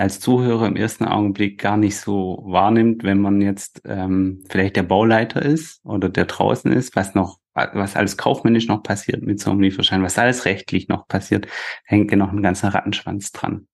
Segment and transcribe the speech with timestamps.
[0.00, 4.82] als Zuhörer im ersten Augenblick gar nicht so wahrnimmt, wenn man jetzt ähm, vielleicht der
[4.82, 9.50] Bauleiter ist oder der draußen ist, was noch, was alles kaufmännisch noch passiert mit so
[9.50, 11.46] einem Lieferschein, was alles rechtlich noch passiert,
[11.84, 13.68] hängt ja noch ein ganzer Rattenschwanz dran.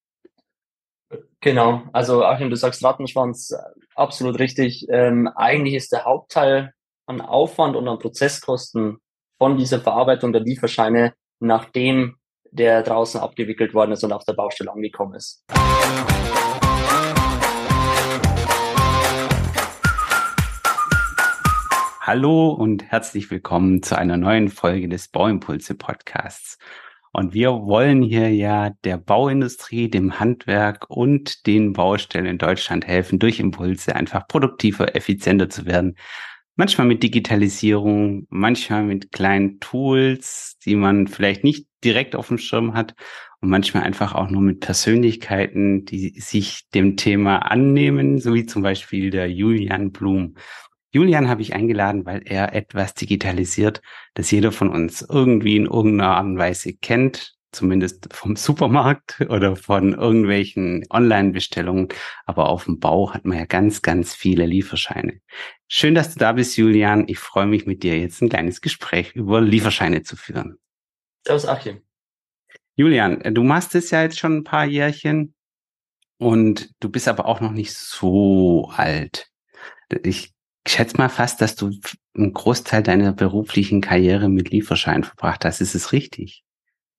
[1.40, 3.54] Genau, also Achim, du sagst Rattenschwanz,
[3.94, 4.86] absolut richtig.
[4.90, 6.72] Ähm, eigentlich ist der Hauptteil
[7.06, 8.98] an Aufwand und an Prozesskosten
[9.38, 12.16] von dieser Verarbeitung der Lieferscheine, nachdem
[12.56, 15.44] der draußen abgewickelt worden ist und auf der Baustelle angekommen ist.
[22.00, 26.56] Hallo und herzlich willkommen zu einer neuen Folge des Bauimpulse Podcasts.
[27.12, 33.18] Und wir wollen hier ja der Bauindustrie, dem Handwerk und den Baustellen in Deutschland helfen,
[33.18, 35.96] durch Impulse einfach produktiver, effizienter zu werden.
[36.58, 42.72] Manchmal mit Digitalisierung, manchmal mit kleinen Tools, die man vielleicht nicht direkt auf dem Schirm
[42.72, 42.94] hat
[43.40, 48.62] und manchmal einfach auch nur mit Persönlichkeiten, die sich dem Thema annehmen, so wie zum
[48.62, 50.36] Beispiel der Julian Blum.
[50.92, 53.82] Julian habe ich eingeladen, weil er etwas digitalisiert,
[54.14, 59.56] das jeder von uns irgendwie in irgendeiner Art und Weise kennt, zumindest vom Supermarkt oder
[59.56, 61.88] von irgendwelchen Online-Bestellungen.
[62.24, 65.20] Aber auf dem Bau hat man ja ganz, ganz viele Lieferscheine.
[65.66, 67.04] Schön, dass du da bist, Julian.
[67.08, 70.58] Ich freue mich mit dir jetzt ein kleines Gespräch über Lieferscheine zu führen.
[71.26, 71.80] Servus, Achim.
[72.76, 75.34] Julian, du machst es ja jetzt schon ein paar Jährchen
[76.18, 79.30] und du bist aber auch noch nicht so alt.
[80.04, 80.34] Ich
[80.68, 81.70] schätze mal fast, dass du
[82.14, 85.60] einen Großteil deiner beruflichen Karriere mit Lieferschein verbracht hast.
[85.60, 86.44] Ist es richtig?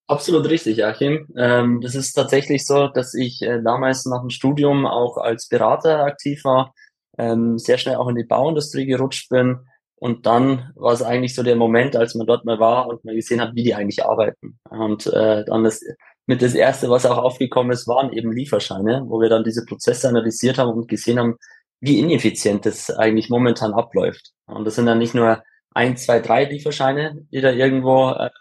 [0.07, 1.27] Absolut richtig, Achim.
[1.37, 6.05] Ähm, das ist tatsächlich so, dass ich äh, damals nach dem Studium auch als Berater
[6.05, 6.73] aktiv war,
[7.17, 9.59] ähm, sehr schnell auch in die Bauindustrie gerutscht bin.
[9.95, 13.15] Und dann war es eigentlich so der Moment, als man dort mal war und man
[13.15, 14.59] gesehen hat, wie die eigentlich arbeiten.
[14.69, 15.81] Und äh, dann das
[16.25, 20.07] mit das erste, was auch aufgekommen ist, waren eben Lieferscheine, wo wir dann diese Prozesse
[20.07, 21.35] analysiert haben und gesehen haben,
[21.81, 24.31] wie ineffizient das eigentlich momentan abläuft.
[24.45, 25.43] Und das sind dann nicht nur
[25.77, 28.31] ein, zwei, drei Lieferscheine, die da irgendwo äh,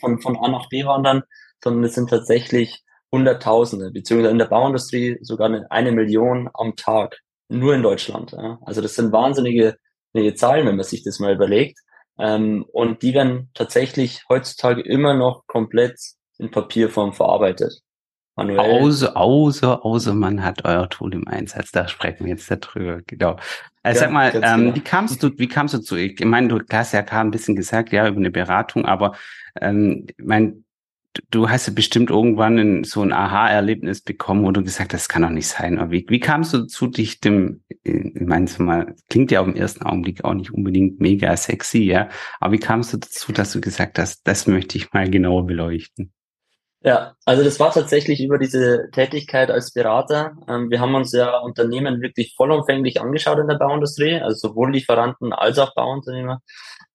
[0.00, 1.22] von, von A nach B wandern,
[1.62, 7.74] sondern es sind tatsächlich Hunderttausende, beziehungsweise in der Bauindustrie sogar eine, Million am Tag, nur
[7.74, 8.34] in Deutschland.
[8.66, 9.76] Also das sind wahnsinnige,
[10.12, 11.78] wahnsinnige Zahlen, wenn man sich das mal überlegt.
[12.18, 15.98] Ähm, und die werden tatsächlich heutzutage immer noch komplett
[16.38, 17.80] in Papierform verarbeitet.
[18.36, 18.58] Manuell.
[18.58, 21.70] Außer, außer, außer man hat euer Tool im Einsatz.
[21.70, 23.00] Da sprechen wir jetzt darüber.
[23.06, 23.36] Genau.
[23.82, 24.74] Also ja, sag mal, ähm, genau.
[24.76, 27.54] wie kamst du, wie kamst du zu, ich meine, du hast ja gerade ein bisschen
[27.54, 29.14] gesagt, ja, über eine Beratung, aber
[29.60, 30.64] ähm, ich mein,
[31.30, 35.08] du hast ja bestimmt irgendwann in, so ein Aha-Erlebnis bekommen, wo du gesagt hast, das
[35.08, 35.78] kann doch nicht sein.
[35.78, 39.56] Aber wie, wie kamst du zu dich dem, ich meine, mal, klingt ja auf den
[39.56, 42.08] ersten Augenblick auch nicht unbedingt mega sexy, ja,
[42.40, 46.12] aber wie kamst du dazu, dass du gesagt hast, das möchte ich mal genauer beleuchten?
[46.86, 50.36] Ja, also das war tatsächlich über diese Tätigkeit als Berater.
[50.46, 55.32] Ähm, wir haben uns ja Unternehmen wirklich vollumfänglich angeschaut in der Bauindustrie, also sowohl Lieferanten
[55.32, 56.42] als auch Bauunternehmer.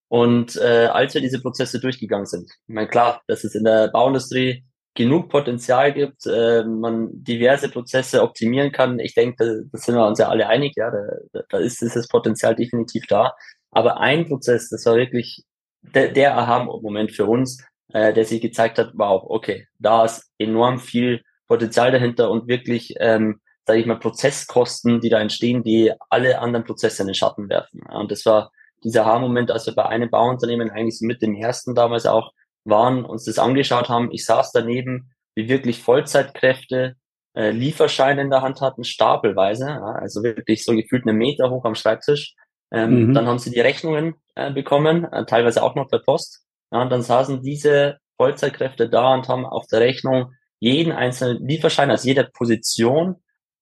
[0.08, 3.88] Und äh, als wir diese Prozesse durchgegangen sind, ich meine klar, dass es in der
[3.88, 4.64] Bauindustrie
[4.94, 9.00] genug Potenzial gibt, äh, man diverse Prozesse optimieren kann.
[9.00, 12.08] Ich denke, da, da sind wir uns ja alle einig, ja, da, da ist dieses
[12.08, 13.34] Potenzial definitiv da.
[13.72, 15.44] Aber ein Prozess, das war wirklich
[15.82, 17.64] der, der Aha-Moment für uns,
[17.94, 22.94] äh, der sich gezeigt hat, wow, okay, da ist enorm viel Potenzial dahinter und wirklich,
[23.00, 27.50] ähm, sage ich mal, Prozesskosten, die da entstehen, die alle anderen Prozesse in den Schatten
[27.50, 27.82] werfen.
[27.92, 28.52] Und das war
[28.84, 32.32] dieser Haarmoment, als wir bei einem Bauunternehmen eigentlich so mit dem ersten damals auch
[32.64, 34.12] waren, uns das angeschaut haben.
[34.12, 36.96] Ich saß daneben, wie wirklich Vollzeitkräfte
[37.36, 41.66] äh, Lieferscheine in der Hand hatten, stapelweise, ja, also wirklich so gefühlt einen Meter hoch
[41.66, 42.36] am Schreibtisch.
[42.72, 43.14] Ähm, mhm.
[43.14, 46.46] Dann haben sie die Rechnungen äh, bekommen, äh, teilweise auch noch per Post.
[46.72, 51.90] Ja, und dann saßen diese Vollzeitkräfte da und haben auf der Rechnung jeden einzelnen Lieferschein,
[51.90, 53.16] also jede Position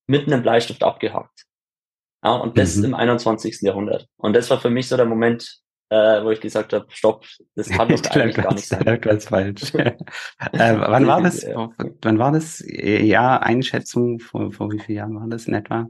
[0.06, 1.44] mit einem Bleistift abgehakt.
[2.24, 2.86] Ja, und das mhm.
[2.86, 3.60] im 21.
[3.62, 4.08] Jahrhundert.
[4.16, 5.60] Und das war für mich so der Moment,
[5.90, 7.24] äh, wo ich gesagt habe, stopp,
[7.54, 8.84] das kann doch eigentlich gar nicht sein.
[9.00, 9.74] Ganz falsch.
[9.74, 9.94] äh,
[10.52, 11.46] wann war das?
[11.46, 12.64] Wann war das?
[12.66, 15.86] Ja, Einschätzung vor, vor wie vielen Jahren war das in etwa?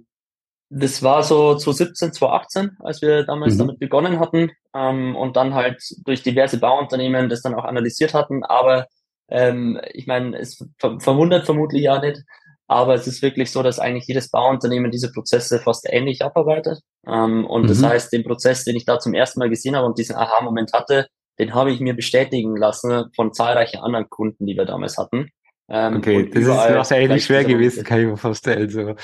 [0.71, 3.59] Das war so 2017, 2018, als wir damals mhm.
[3.59, 8.45] damit begonnen hatten ähm, und dann halt durch diverse Bauunternehmen das dann auch analysiert hatten.
[8.45, 8.87] Aber
[9.31, 12.23] ähm, ich meine, es ver verwundert vermutlich ja nicht,
[12.67, 16.81] aber es ist wirklich so, dass eigentlich jedes Bauunternehmen diese Prozesse fast ähnlich abarbeitet.
[17.07, 17.69] Ähm, und mhm.
[17.69, 20.75] das heißt, den Prozess, den ich da zum ersten Mal gesehen habe und diesen Aha-Moment
[20.75, 21.07] hatte,
[21.39, 25.31] den habe ich mir bestätigen lassen von zahlreichen anderen Kunden, die wir damals hatten.
[25.71, 28.71] Ähm, okay, das ist wahrscheinlich schwer gewesen, kann ich mir vorstellen.
[28.71, 28.95] So.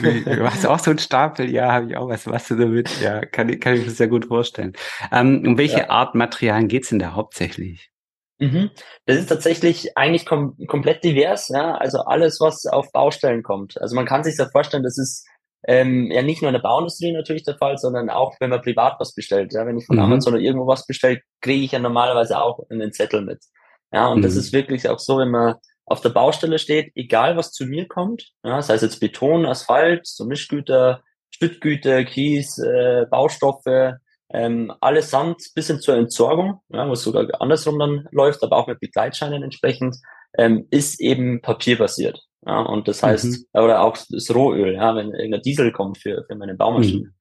[0.00, 2.88] Du hast auch so einen Stapel, ja, habe ich auch, was machst du damit?
[3.02, 4.72] Ja, kann, kann ich mir sehr gut vorstellen.
[5.12, 5.90] Ähm, um welche ja.
[5.90, 7.90] Art Materialien geht's denn da hauptsächlich?
[8.38, 8.70] Mhm.
[9.04, 11.74] Das ist tatsächlich eigentlich kom komplett divers, ja.
[11.76, 13.80] Also alles, was auf Baustellen kommt.
[13.80, 15.26] Also man kann sich ja vorstellen, das ist
[15.66, 18.96] ähm, ja nicht nur in der Bauindustrie natürlich der Fall, sondern auch, wenn man privat
[18.98, 19.52] was bestellt.
[19.52, 20.02] Ja, wenn ich von mhm.
[20.02, 23.44] Amazon oder irgendwo was bestelle, kriege ich ja normalerweise auch einen Zettel mit.
[23.92, 24.22] Ja, und mhm.
[24.22, 27.86] das ist wirklich auch so, wenn man auf der Baustelle steht, egal was zu mir
[27.86, 33.98] kommt, ja, sei es jetzt Beton, Asphalt, so Mischgüter, Stüttgüter, Kies, äh, Baustoffe,
[34.32, 38.80] ähm, allesamt bis hin zur Entsorgung, ja, was sogar andersrum dann läuft, aber auch mit
[38.80, 39.96] Begleitscheinen entsprechend,
[40.36, 42.20] ähm, ist eben papierbasiert.
[42.46, 43.44] Ja, und das heißt, mhm.
[43.54, 47.12] oder auch das Rohöl, ja, wenn irgendein Diesel kommt für, für meine Baumaschine.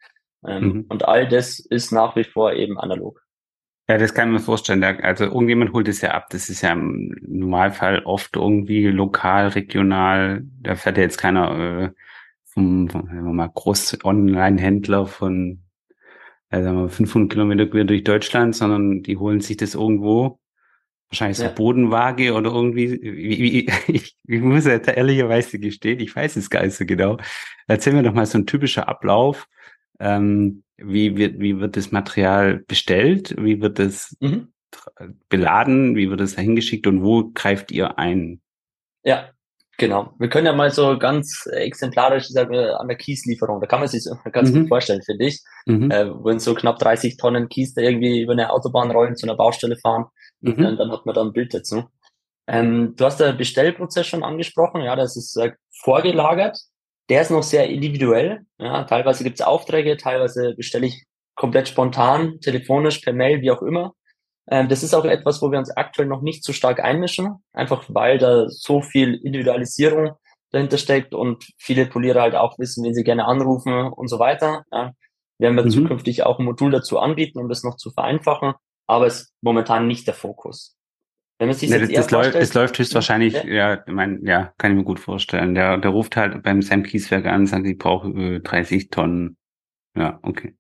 [0.42, 0.50] Mhm.
[0.50, 0.86] Ähm, mhm.
[0.90, 3.22] Und all das ist nach wie vor eben analog.
[3.90, 4.84] Ja, das kann man vorstellen.
[4.84, 6.30] Also irgendjemand holt es ja ab.
[6.30, 10.44] Das ist ja im Normalfall oft irgendwie lokal, regional.
[10.62, 11.90] Da fährt ja jetzt keiner äh,
[12.46, 15.64] vom, vom sagen wir mal, Groß-Online-Händler von
[16.50, 20.40] äh, sagen wir, 500 Kilometer quer durch Deutschland, sondern die holen sich das irgendwo
[21.10, 21.50] wahrscheinlich so ja.
[21.50, 26.64] Bodenwaage oder irgendwie, wie, wie, ich, ich muss ja ehrlicherweise gestehen, ich weiß es gar
[26.64, 27.18] nicht so genau.
[27.68, 29.48] Erzähl mir doch mal so ein typischer Ablauf.
[30.00, 33.36] Ähm, wie wird, wie wird das Material bestellt?
[33.38, 34.54] Wie wird es mhm.
[35.30, 35.96] beladen?
[35.96, 38.42] Wie wird es dahin geschickt und wo greift ihr ein?
[39.04, 39.30] Ja,
[39.78, 40.14] genau.
[40.18, 44.04] Wir können ja mal so ganz exemplarisch sagen, an der Kieslieferung, da kann man sich
[44.32, 44.62] ganz mhm.
[44.62, 45.42] gut vorstellen, finde ich.
[45.66, 45.92] Mhm.
[45.92, 49.38] Äh, wenn so knapp 30 Tonnen Kies da irgendwie über eine Autobahn rollen, zu einer
[49.38, 50.06] Baustelle fahren,
[50.42, 50.58] mhm.
[50.58, 51.84] dann, dann hat man da ein Bild dazu.
[52.46, 56.58] Ähm, du hast den Bestellprozess schon angesprochen, ja, das ist äh, vorgelagert
[57.10, 58.46] der ist noch sehr individuell.
[58.58, 61.04] Ja, teilweise gibt es Aufträge, teilweise bestelle ich
[61.36, 63.94] komplett spontan, telefonisch, per Mail, wie auch immer.
[64.50, 67.86] Ähm, das ist auch etwas, wo wir uns aktuell noch nicht so stark einmischen, einfach
[67.88, 70.12] weil da so viel Individualisierung
[70.52, 74.64] dahinter steckt und viele Polierer halt auch wissen, wen sie gerne anrufen und so weiter.
[74.72, 74.92] Ja.
[75.40, 75.72] Werden wir mhm.
[75.72, 78.54] zukünftig auch ein Modul dazu anbieten, um das noch zu vereinfachen,
[78.88, 80.78] aber es ist momentan nicht der Fokus.
[81.44, 84.54] Wenn man sich ja, das, das, läuft, das läuft höchstwahrscheinlich, ja, ja, ich mein, ja,
[84.58, 85.56] kann ich mir gut vorstellen.
[85.56, 89.36] Der, der ruft halt beim Sam Kieswerk an und sagt, ich brauche äh, 30 Tonnen.
[89.94, 90.56] Ja, okay.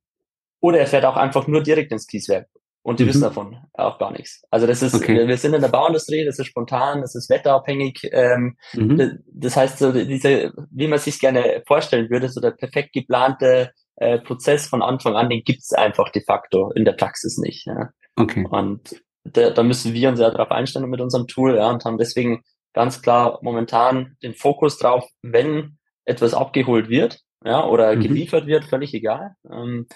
[0.60, 2.50] Oder er fährt auch einfach nur direkt ins Kieswerk.
[2.82, 3.08] Und die mhm.
[3.08, 4.44] wissen davon auch gar nichts.
[4.50, 5.26] Also das ist, okay.
[5.26, 8.02] wir sind in der Bauindustrie, das ist spontan, das ist wetterabhängig.
[8.12, 9.24] Ähm, mhm.
[9.32, 14.20] Das heißt, so diese, wie man sich gerne vorstellen würde, so der perfekt geplante äh,
[14.20, 17.68] Prozess von Anfang an, den gibt's einfach de facto in der Praxis nicht.
[17.68, 17.92] Ja.
[18.18, 18.46] Okay.
[18.52, 21.98] Und da, da müssen wir uns ja darauf einstellen mit unserem Tool ja, und haben
[21.98, 22.44] deswegen
[22.74, 28.02] ganz klar momentan den Fokus drauf, wenn etwas abgeholt wird ja, oder mhm.
[28.02, 29.88] geliefert wird, völlig egal, ähm,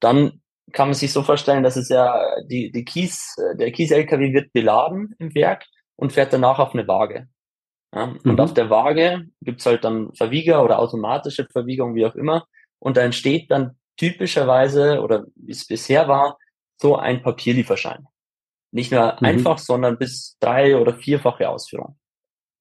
[0.00, 0.40] dann
[0.72, 5.14] kann man sich so vorstellen, dass es ja die, die Kies, der Kies-LKW wird beladen
[5.18, 5.64] im Werk
[5.96, 7.28] und fährt danach auf eine Waage.
[7.94, 8.20] Ja, mhm.
[8.24, 12.46] Und auf der Waage gibt's halt dann Verwieger oder automatische Verwiegung, wie auch immer.
[12.78, 16.38] Und da entsteht dann typischerweise, oder wie es bisher war,
[16.80, 18.06] so ein Papierlieferschein.
[18.72, 19.26] Nicht nur mhm.
[19.26, 21.96] einfach, sondern bis drei- oder vierfache Ausführung.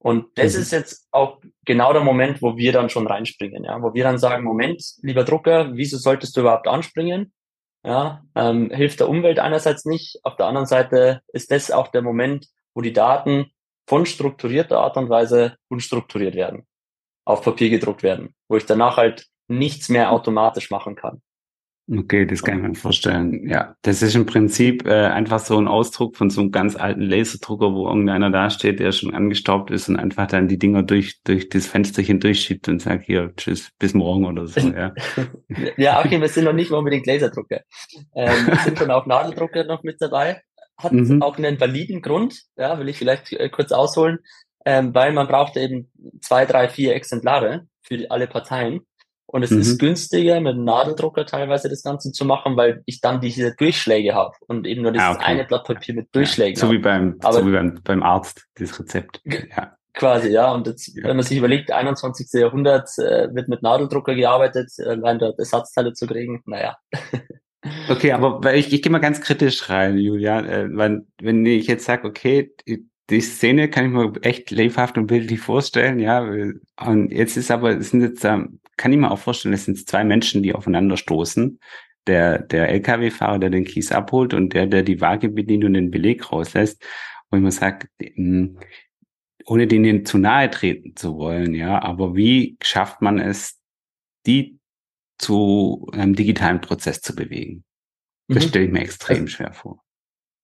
[0.02, 0.62] Und das mhm.
[0.62, 4.18] ist jetzt auch genau der Moment, wo wir dann schon reinspringen, ja, wo wir dann
[4.18, 7.34] sagen, Moment, lieber Drucker, wieso solltest du überhaupt anspringen?
[7.84, 12.02] Ja, ähm, hilft der Umwelt einerseits nicht, auf der anderen Seite ist das auch der
[12.02, 13.52] Moment, wo die Daten
[13.88, 16.68] von strukturierter Art und Weise unstrukturiert werden,
[17.26, 21.22] auf Papier gedruckt werden, wo ich danach halt nichts mehr automatisch machen kann.
[21.92, 23.50] Okay, das kann ich mir vorstellen.
[23.50, 27.02] Ja, das ist im Prinzip äh, einfach so ein Ausdruck von so einem ganz alten
[27.02, 31.22] Laserdrucker, wo irgendeiner da steht, der schon angestaubt ist und einfach dann die Dinger durch
[31.24, 34.60] durch das Fensterchen durchschiebt und sagt hier tschüss bis morgen oder so.
[34.60, 34.94] Ja,
[35.78, 37.62] ja okay, wir sind noch nicht mal unbedingt Laserdrucker.
[38.14, 40.42] Ähm, wir sind schon auch Nadeldrucker noch mit dabei.
[40.78, 41.24] Hat mhm.
[41.24, 44.19] auch einen validen Grund, ja, will ich vielleicht äh, kurz ausholen,
[44.64, 45.92] ähm, weil man braucht eben
[46.22, 48.81] zwei, drei, vier Exemplare für alle Parteien.
[49.31, 49.59] Und es mhm.
[49.59, 54.16] ist günstiger, mit einem Nadeldrucker teilweise das Ganze zu machen, weil ich dann diese Durchschläge
[54.16, 55.24] habe und eben nur das ah, okay.
[55.24, 58.48] eine Blatt Papier mit Durchschlägen ja, so wie beim, Aber, so wie beim, beim Arzt,
[58.56, 59.21] das Rezept.
[59.26, 59.76] Ja.
[59.94, 60.52] Quasi, ja.
[60.52, 61.04] Und jetzt, ja.
[61.04, 62.28] wenn man sich überlegt, 21.
[62.33, 66.78] Jahrhundert äh, wird mit Nadeldrucker gearbeitet, allein dort Ersatzteile zu kriegen, naja.
[67.90, 70.40] Okay, aber ich, ich gehe mal ganz kritisch rein, Julia.
[70.40, 72.54] Äh, wenn, wenn ich jetzt sage, okay,
[73.09, 76.21] die Szene kann ich mir echt lebhaft und bildlich vorstellen, ja.
[76.80, 80.04] Und jetzt ist aber, es sind jetzt, kann ich mir auch vorstellen, es sind zwei
[80.04, 81.59] Menschen, die aufeinander stoßen.
[82.07, 85.92] Der, der LKW-Fahrer, der den Kies abholt und der, der die Waage bedient und den
[85.92, 86.83] Beleg rauslässt.
[87.31, 88.57] Mir sage, hm,
[89.45, 93.59] ohne denen zu nahe treten zu wollen, ja, aber wie schafft man es,
[94.25, 94.59] die
[95.18, 97.63] zu einem digitalen Prozess zu bewegen?
[98.28, 98.49] Das mhm.
[98.49, 99.83] stelle ich mir extrem schwer vor.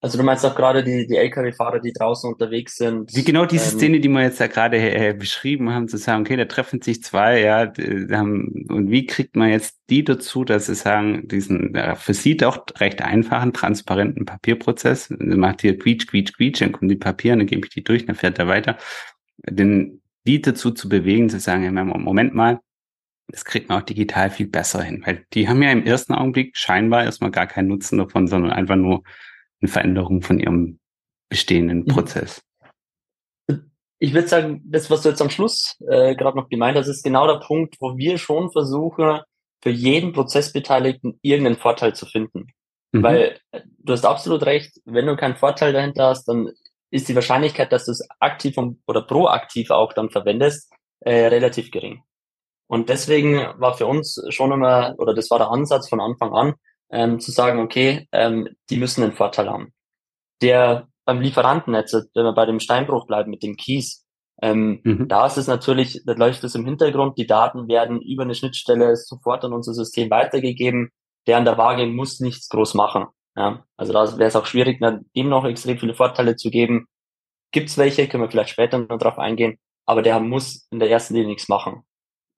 [0.05, 3.11] Also du meinst auch gerade die, die Lkw-Fahrer, die draußen unterwegs sind.
[3.15, 6.21] Wie genau diese ähm, Szene, die wir jetzt da gerade äh, beschrieben haben, zu sagen,
[6.21, 7.73] okay, da treffen sich zwei, ja,
[8.15, 12.37] haben, und wie kriegt man jetzt die dazu, dass sie sagen, diesen ja, für sie
[12.37, 17.47] doch recht einfachen, transparenten Papierprozess, macht hier quietsch, quietsch, quietsch, dann kommen die Papiere, dann
[17.47, 18.77] gebe ich die durch, dann fährt er weiter.
[19.49, 22.59] Den, die dazu zu bewegen, zu sagen, ja, Moment mal,
[23.29, 26.55] das kriegt man auch digital viel besser hin, weil die haben ja im ersten Augenblick
[26.55, 29.01] scheinbar erstmal gar keinen Nutzen davon, sondern einfach nur
[29.65, 30.79] eine Veränderung von ihrem
[31.29, 31.87] bestehenden mhm.
[31.87, 32.41] Prozess.
[33.99, 37.03] Ich würde sagen, das, was du jetzt am Schluss äh, gerade noch gemeint hast, ist
[37.03, 39.21] genau der Punkt, wo wir schon versuchen,
[39.63, 42.47] für jeden Prozessbeteiligten irgendeinen Vorteil zu finden.
[42.91, 43.03] Mhm.
[43.03, 46.51] Weil äh, du hast absolut recht, wenn du keinen Vorteil dahinter hast, dann
[46.91, 48.55] ist die Wahrscheinlichkeit, dass du es aktiv
[48.85, 52.03] oder proaktiv auch dann verwendest, äh, relativ gering.
[52.67, 56.53] Und deswegen war für uns schon immer, oder das war der Ansatz von Anfang an,
[56.89, 59.73] ähm, zu sagen, okay, ähm, die müssen einen Vorteil haben.
[60.41, 64.05] Der beim Lieferantennetz, wenn wir bei dem Steinbruch bleiben mit dem Kies,
[64.41, 65.07] ähm, mhm.
[65.07, 68.95] da ist es natürlich, da läuft es im Hintergrund, die Daten werden über eine Schnittstelle
[68.95, 70.91] sofort an unser System weitergegeben,
[71.27, 73.05] der an der Waage muss nichts groß machen.
[73.37, 74.81] Ja, also da wäre es auch schwierig,
[75.13, 76.87] ihm noch extrem viele Vorteile zu geben.
[77.51, 80.89] Gibt es welche, können wir vielleicht später noch drauf eingehen, aber der muss in der
[80.89, 81.83] ersten Linie nichts machen.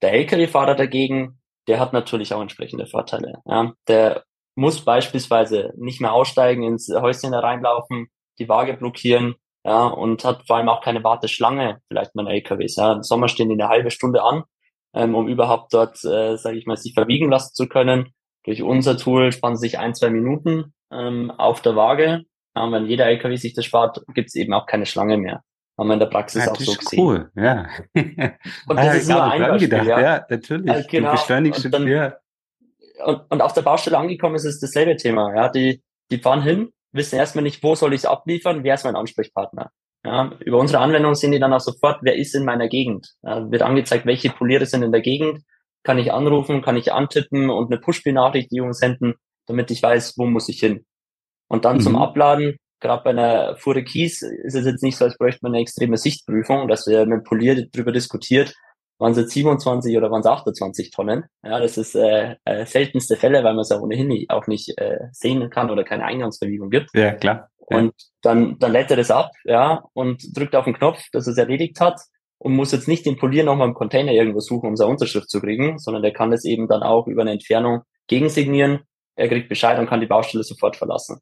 [0.02, 3.42] Der Lkw-Fahrer dagegen, der hat natürlich auch entsprechende Vorteile.
[3.46, 4.24] Ja, der
[4.58, 8.08] muss beispielsweise nicht mehr aussteigen, ins Häuschen reinlaufen,
[8.40, 12.76] die Waage blockieren, ja, und hat vor allem auch keine Warteschlange, vielleicht mit LKWs.
[12.78, 12.94] Ja.
[12.94, 14.44] Im Sommer stehen die eine halbe Stunde an,
[14.96, 18.14] ähm, um überhaupt dort, äh, sage ich mal, sich verwiegen lassen zu können.
[18.46, 22.24] Durch unser Tool spannen sich ein, zwei Minuten ähm, auf der Waage.
[22.56, 25.44] Ja, wenn jeder LKW sich das spart, gibt es eben auch keine Schlange mehr.
[25.78, 27.00] Haben wir in der Praxis ja, auch so gesehen.
[27.00, 27.68] Cool, ja.
[27.94, 30.00] Und das ist nur ein Beispiel, gedacht, ja.
[30.00, 30.72] ja, natürlich.
[30.72, 31.12] Also genau.
[31.12, 32.16] Du beschleunigst und, dann, ja.
[33.04, 35.34] Und, und auf der Baustelle angekommen ist es dasselbe Thema.
[35.36, 38.86] Ja, die, die fahren hin, wissen erstmal nicht, wo soll ich es abliefern, wer ist
[38.86, 39.72] mein Ansprechpartner.
[40.06, 43.14] Ja, über unsere Anwendung sehen die dann auch sofort, wer ist in meiner Gegend.
[43.24, 45.44] Ja, wird angezeigt, welche Poliere sind in der Gegend.
[45.84, 49.16] Kann ich anrufen, kann ich antippen und eine Push-Benachrichtigung senden,
[49.48, 50.86] damit ich weiß, wo muss ich hin.
[51.48, 51.82] Und dann mhm.
[51.82, 55.54] zum Abladen, gerade bei einer Fuhre Kies ist es jetzt nicht so, als bräuchte man
[55.54, 58.54] eine extreme Sichtprüfung, dass wir mit Polier darüber diskutiert,
[58.98, 61.26] waren es jetzt 27 oder waren es 28 Tonnen.
[61.44, 64.78] Ja, das ist äh, äh, seltenste Fälle, weil man es ja ohnehin nicht, auch nicht
[64.78, 66.90] äh, sehen kann oder keine Eingangsbewegung gibt.
[66.94, 67.50] Ja, klar.
[67.70, 67.78] Ja.
[67.78, 71.38] Und dann, dann lädt er das ab, ja, und drückt auf den Knopf, dass es
[71.38, 72.00] erledigt hat
[72.40, 75.42] und muss jetzt nicht den Polier nochmal im Container irgendwo suchen, um seine Unterschrift zu
[75.42, 78.82] kriegen, sondern der kann das eben dann auch über eine Entfernung gegensignieren.
[79.16, 81.20] Er kriegt Bescheid und kann die Baustelle sofort verlassen.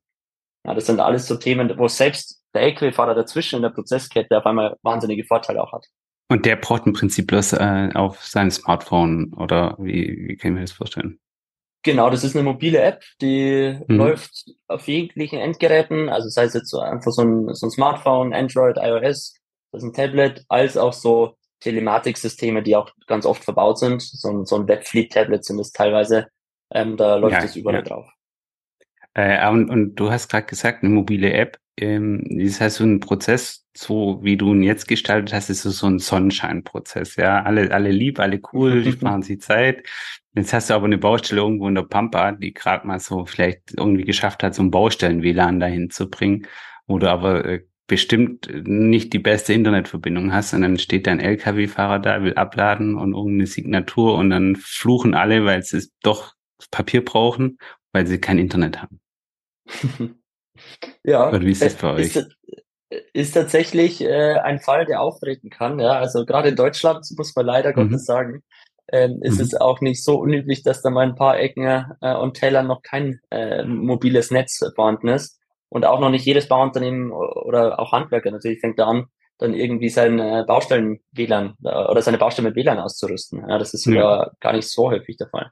[0.65, 4.45] Ja, das sind alles so Themen, wo selbst der LKW-Fahrer dazwischen in der Prozesskette auf
[4.45, 5.85] einmal wahnsinnige Vorteile auch hat.
[6.27, 10.55] Und der braucht im Prinzip bloß äh, auf sein Smartphone oder wie, wie kann ich
[10.55, 11.19] mir das vorstellen?
[11.83, 13.95] Genau, das ist eine mobile App, die mhm.
[13.95, 18.33] läuft auf jeglichen Endgeräten, also sei es jetzt so einfach so ein, so ein Smartphone,
[18.33, 19.35] Android, iOS,
[19.71, 24.01] das ist ein Tablet, als auch so Telematiksysteme, die auch ganz oft verbaut sind.
[24.01, 26.27] So ein, so ein Webfleet-Tablet sind es teilweise.
[26.71, 27.81] Ähm, da läuft es ja, überall ja.
[27.81, 28.07] drauf.
[29.13, 31.57] Äh, und, und du hast gerade gesagt, eine mobile App.
[31.77, 35.87] Ähm, das heißt, so ein Prozess, so wie du ihn jetzt gestaltet hast, ist so
[35.87, 37.17] ein Sonnenscheinprozess.
[37.17, 39.85] Ja, alle, alle lieb, alle cool, die sparen sich Zeit.
[40.33, 43.73] Jetzt hast du aber eine Baustelle irgendwo in der Pampa, die gerade mal so vielleicht
[43.77, 46.47] irgendwie geschafft hat, so ein Baustellen-WLAN dahin zu bringen,
[46.87, 51.99] wo du aber äh, bestimmt nicht die beste Internetverbindung hast und dann steht dein LKW-Fahrer
[51.99, 56.33] da, will abladen und irgendeine Signatur und dann fluchen alle, weil sie doch
[56.71, 57.59] Papier brauchen,
[57.91, 58.99] weil sie kein Internet haben.
[61.03, 61.29] ja.
[61.29, 62.15] Oder wie ist das bei euch?
[62.15, 62.27] Ist,
[63.13, 65.79] ist tatsächlich äh, ein Fall, der auftreten kann.
[65.79, 67.89] Ja, also gerade in Deutschland muss man leider mhm.
[67.89, 68.43] Gottes sagen,
[68.91, 69.41] ähm, ist mhm.
[69.41, 71.65] es auch nicht so unüblich, dass da mal ein paar Ecken
[72.01, 76.47] äh, und Täler noch kein äh, mobiles Netz vorhanden ist und auch noch nicht jedes
[76.47, 79.05] Bauunternehmen oder auch Handwerker natürlich fängt da an,
[79.37, 83.43] dann irgendwie sein äh, Baustellen WLAN äh, oder seine Baustelle mit WLAN auszurüsten.
[83.49, 84.31] Ja, das ist sogar ja.
[84.39, 85.51] gar nicht so häufig der Fall.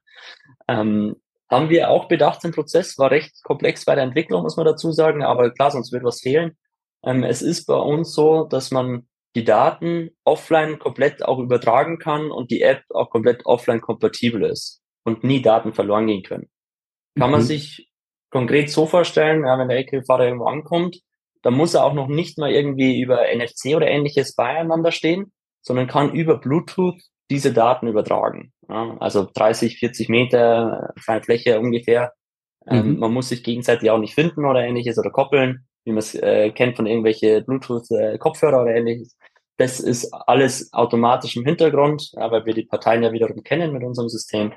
[0.67, 1.15] Ähm,
[1.49, 4.91] haben wir auch bedacht im Prozess, war recht komplex bei der Entwicklung, muss man dazu
[4.91, 6.57] sagen, aber klar, sonst wird was fehlen.
[7.03, 12.31] Ähm, es ist bei uns so, dass man die Daten offline komplett auch übertragen kann
[12.31, 16.49] und die App auch komplett offline kompatibel ist und nie Daten verloren gehen können.
[17.17, 17.31] Kann mhm.
[17.31, 17.89] man sich
[18.29, 20.99] konkret so vorstellen, ja, wenn der LKW-Fahrer irgendwo ankommt,
[21.41, 25.31] dann muss er auch noch nicht mal irgendwie über NFC oder ähnliches beieinander stehen,
[25.61, 28.52] sondern kann über Bluetooth diese Daten übertragen.
[28.67, 32.13] Also 30, 40 Meter freie Fläche ungefähr.
[32.67, 32.99] Ähm, mhm.
[32.99, 36.49] man muss sich gegenseitig auch nicht finden oder ähnliches oder koppeln, wie man es äh,
[36.51, 39.17] kennt von irgendwelche Bluetooth-Kopfhörer oder ähnliches.
[39.57, 43.83] Das ist alles automatisch im Hintergrund, ja, weil wir die Parteien ja wiederum kennen mit
[43.83, 44.53] unserem System.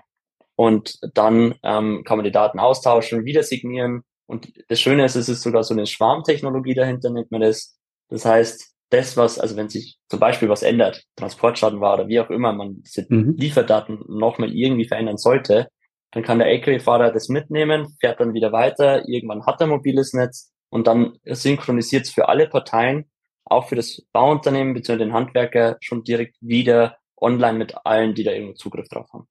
[0.54, 5.28] Und dann ähm, kann man die Daten austauschen, wieder signieren, Und das Schöne ist, es
[5.28, 7.78] ist sogar so eine Schwarmtechnologie dahinter, nennt man das.
[8.08, 12.20] Das heißt, das, was, also wenn sich zum Beispiel was ändert, Transportschaden war oder wie
[12.20, 13.34] auch immer, man diese mhm.
[13.36, 15.68] Lieferdaten nochmal irgendwie verändern sollte,
[16.12, 20.52] dann kann der LKW-Fahrer das mitnehmen, fährt dann wieder weiter, irgendwann hat er mobiles Netz
[20.70, 23.10] und dann synchronisiert es für alle Parteien,
[23.44, 24.98] auch für das Bauunternehmen bzw.
[24.98, 29.26] den Handwerker schon direkt wieder online mit allen, die da irgendwo Zugriff drauf haben.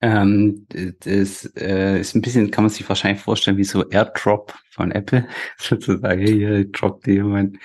[0.00, 4.92] Ähm, das äh, ist ein bisschen, kann man sich wahrscheinlich vorstellen, wie so AirDrop von
[4.92, 5.26] Apple,
[5.58, 7.58] sozusagen, hey, drop dir jemand.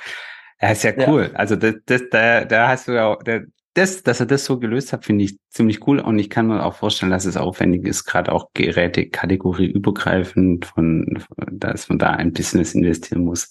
[0.61, 1.29] Ja, ist ja cool.
[1.31, 1.39] Ja.
[1.39, 3.39] Also das, das, da, da hast du ja, da,
[3.73, 5.99] das, dass er das so gelöst hat, finde ich ziemlich cool.
[5.99, 11.17] Und ich kann mir auch vorstellen, dass es aufwendig ist, gerade auch Geräte kategorieübergreifend, von,
[11.17, 13.49] von, dass man da ein Business investieren muss.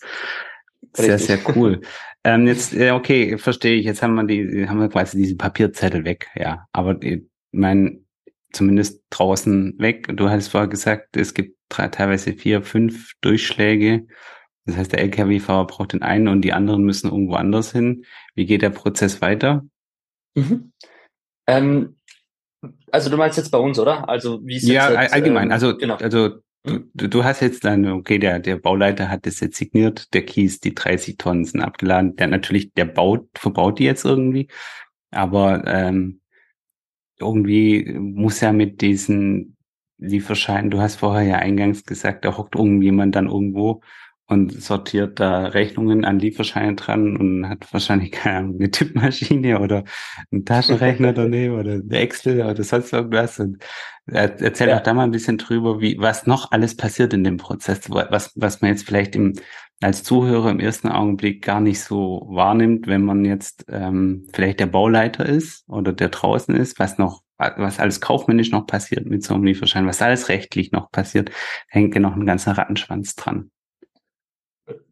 [0.94, 1.26] Sehr, Richtig.
[1.44, 1.80] sehr cool.
[2.24, 3.84] ähm, jetzt, okay, verstehe ich.
[3.84, 6.66] Jetzt haben wir die, haben wir quasi diesen Papierzettel weg, ja.
[6.72, 7.98] Aber ich meine,
[8.52, 10.06] zumindest draußen weg.
[10.16, 14.06] Du hattest vorher gesagt, es gibt drei, teilweise vier, fünf Durchschläge.
[14.64, 18.04] Das heißt, der Lkw-Fahrer braucht den einen und die anderen müssen irgendwo anders hin.
[18.34, 19.64] Wie geht der Prozess weiter?
[20.34, 20.72] Mhm.
[21.46, 21.96] Ähm,
[22.90, 24.08] also du meinst jetzt bei uns, oder?
[24.08, 25.46] Also wie ist ja jetzt, allgemein.
[25.46, 25.96] Ähm, also genau.
[25.96, 26.90] also mhm.
[26.94, 30.60] du, du hast jetzt dann okay, der der Bauleiter hat das jetzt signiert, der Kies,
[30.60, 32.14] die 30 Tonnen sind abgeladen.
[32.16, 34.48] Der natürlich der baut verbaut die jetzt irgendwie,
[35.10, 36.20] aber ähm,
[37.18, 39.56] irgendwie muss ja mit diesen
[39.98, 43.82] Lieferscheinen, du hast vorher ja eingangs gesagt, da hockt irgendjemand dann irgendwo
[44.32, 49.84] und sortiert da Rechnungen an Lieferscheine dran und hat wahrscheinlich keine Ahnung, eine Tippmaschine oder
[50.30, 53.38] einen Taschenrechner daneben oder eine Excel oder sonst irgendwas.
[53.38, 53.62] Und
[54.06, 54.76] erzähl ja.
[54.76, 58.32] doch da mal ein bisschen drüber, wie, was noch alles passiert in dem Prozess, was,
[58.34, 59.34] was man jetzt vielleicht im,
[59.80, 64.66] als Zuhörer im ersten Augenblick gar nicht so wahrnimmt, wenn man jetzt ähm, vielleicht der
[64.66, 69.34] Bauleiter ist oder der draußen ist, was noch was alles kaufmännisch noch passiert mit so
[69.34, 71.32] einem Lieferschein, was alles rechtlich noch passiert,
[71.68, 73.50] hängt ja noch ein ganzer Rattenschwanz dran.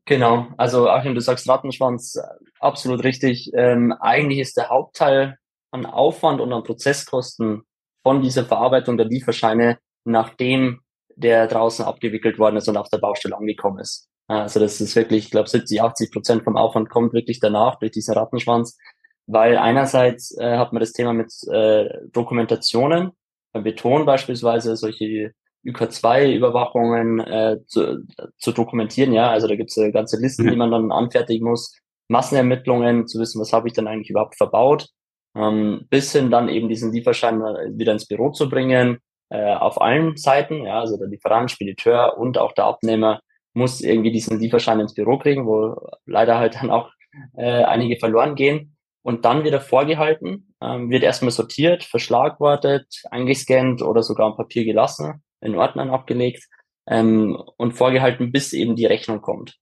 [0.07, 2.19] Genau, also Achim, du sagst Rattenschwanz,
[2.59, 3.51] absolut richtig.
[3.55, 5.37] Ähm, eigentlich ist der Hauptteil
[5.71, 7.63] an Aufwand und an Prozesskosten
[8.03, 10.81] von dieser Verarbeitung der Lieferscheine, nachdem
[11.17, 14.09] der draußen abgewickelt worden ist und auf der Baustelle angekommen ist.
[14.27, 17.93] Also das ist wirklich, ich glaube, 70, 80 Prozent vom Aufwand kommt wirklich danach durch
[17.93, 18.79] diesen Rattenschwanz,
[19.27, 23.11] weil einerseits äh, hat man das Thema mit äh, Dokumentationen,
[23.53, 25.33] beim Beton beispielsweise, solche
[25.65, 28.05] UK2-Überwachungen äh, zu,
[28.39, 29.13] zu dokumentieren.
[29.13, 31.77] Ja, also da gibt es äh, ganze Listen, die man dann anfertigen muss.
[32.09, 34.89] Massenermittlungen, zu wissen, was habe ich denn eigentlich überhaupt verbaut,
[35.37, 39.81] ähm, bis hin dann eben diesen Lieferschein äh, wieder ins Büro zu bringen, äh, auf
[39.81, 43.21] allen Seiten, ja, also der Lieferant, Spediteur und auch der Abnehmer
[43.53, 46.91] muss irgendwie diesen Lieferschein ins Büro kriegen, wo leider halt dann auch
[47.37, 54.03] äh, einige verloren gehen und dann wieder vorgehalten, ähm, wird erstmal sortiert, verschlagwortet, eingescannt oder
[54.03, 56.49] sogar am Papier gelassen in Ordnern abgelegt
[56.87, 59.57] ähm, und vorgehalten, bis eben die Rechnung kommt.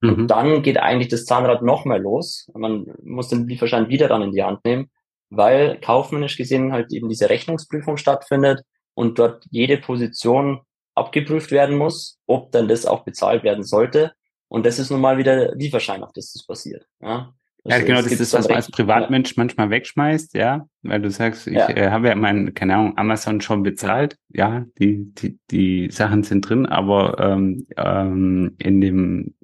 [0.00, 0.14] Mhm.
[0.14, 2.50] Und dann geht eigentlich das Zahnrad noch mehr los.
[2.54, 4.90] Man muss den Lieferschein wieder dann in die Hand nehmen,
[5.28, 8.62] weil kaufmännisch gesehen halt eben diese Rechnungsprüfung stattfindet
[8.94, 10.60] und dort jede Position
[10.94, 14.12] abgeprüft werden muss, ob dann das auch bezahlt werden sollte.
[14.48, 16.86] Und das ist nun mal wieder Lieferschein, auf das das passiert.
[17.00, 17.32] Ja.
[17.64, 19.34] Ja, also genau, das ist, was man als Privatmensch ja.
[19.36, 21.68] manchmal wegschmeißt, ja, weil du sagst, ich ja.
[21.68, 26.48] äh, habe ja mein, keine Ahnung, Amazon schon bezahlt, ja, die, die, die Sachen sind
[26.48, 29.34] drin, aber ähm, ähm, in dem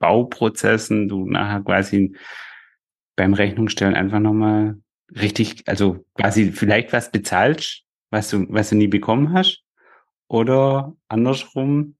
[0.00, 2.16] Bauprozessen du nachher quasi
[3.16, 4.76] beim Rechnungsstellen einfach nochmal
[5.10, 9.62] richtig, also quasi vielleicht was bezahlst, was du, was du nie bekommen hast,
[10.28, 11.94] oder andersrum,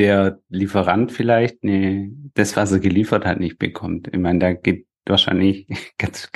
[0.00, 4.08] der Lieferant vielleicht nee, das, was er geliefert hat, nicht bekommt.
[4.08, 5.66] Ich meine, da geht wahrscheinlich,
[5.98, 6.30] ganz,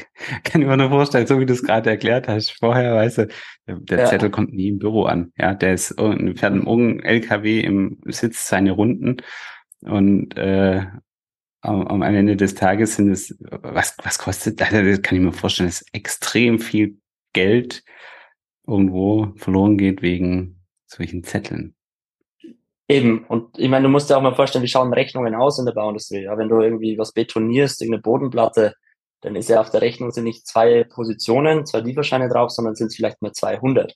[0.44, 3.28] kann ich mir nur vorstellen, so wie du es gerade erklärt hast, vorher, weißt du,
[3.66, 4.06] der, der ja.
[4.06, 5.32] Zettel kommt nie im Büro an.
[5.38, 9.16] Ja, der ist fährt im LKW im Sitz seine Runden
[9.80, 10.84] und äh,
[11.62, 15.70] am, am Ende des Tages sind es, was, was kostet, das kann ich mir vorstellen,
[15.70, 16.98] dass extrem viel
[17.32, 17.82] Geld
[18.66, 21.74] irgendwo verloren geht wegen solchen Zetteln.
[22.88, 25.64] Eben, und ich meine, du musst dir auch mal vorstellen, wie schauen Rechnungen aus in
[25.64, 26.24] der Bauindustrie.
[26.24, 28.74] Ja, wenn du irgendwie was betonierst, irgendeine Bodenplatte,
[29.22, 32.88] dann ist ja auf der Rechnung sind nicht zwei Positionen, zwei Lieferscheine drauf, sondern sind
[32.88, 33.94] es vielleicht nur 200.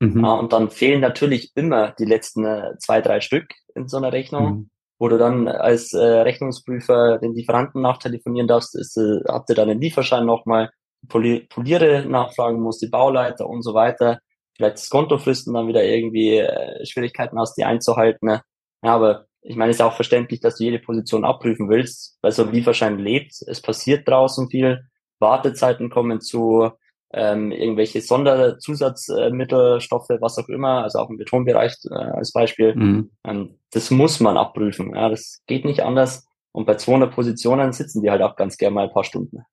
[0.00, 0.24] Mhm.
[0.24, 4.12] Ja, und dann fehlen natürlich immer die letzten äh, zwei, drei Stück in so einer
[4.12, 4.70] Rechnung, mhm.
[4.98, 9.68] wo du dann als äh, Rechnungsprüfer den Lieferanten nachtelefonieren darfst, ist, äh, habt ihr dann
[9.68, 10.70] den Lieferschein nochmal,
[11.08, 14.20] Poliere nachfragen musst, die Bauleiter und so weiter
[14.56, 18.26] vielleicht das Konto fristen, dann wieder irgendwie äh, Schwierigkeiten hast, die einzuhalten.
[18.26, 18.42] Ne?
[18.82, 22.32] Ja, aber ich meine, es ist auch verständlich, dass du jede Position abprüfen willst, weil
[22.32, 23.32] so ein Lieferschein lebt.
[23.46, 24.86] Es passiert draußen viel.
[25.20, 26.70] Wartezeiten kommen zu.
[27.16, 32.74] ähm, irgendwelche Sonderzusatzmittel, Stoffe, was auch immer, also auch im Betonbereich äh, als Beispiel.
[32.74, 33.10] Mhm.
[33.24, 34.94] Ähm, das muss man abprüfen.
[34.96, 36.26] Ja, das geht nicht anders.
[36.50, 39.44] Und bei 200 Positionen sitzen die halt auch ganz gerne mal ein paar Stunden.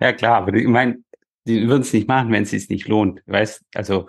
[0.00, 0.98] Ja klar, aber ich meine,
[1.48, 3.22] die würden es nicht machen, wenn es sich nicht lohnt.
[3.26, 4.08] Weißt, also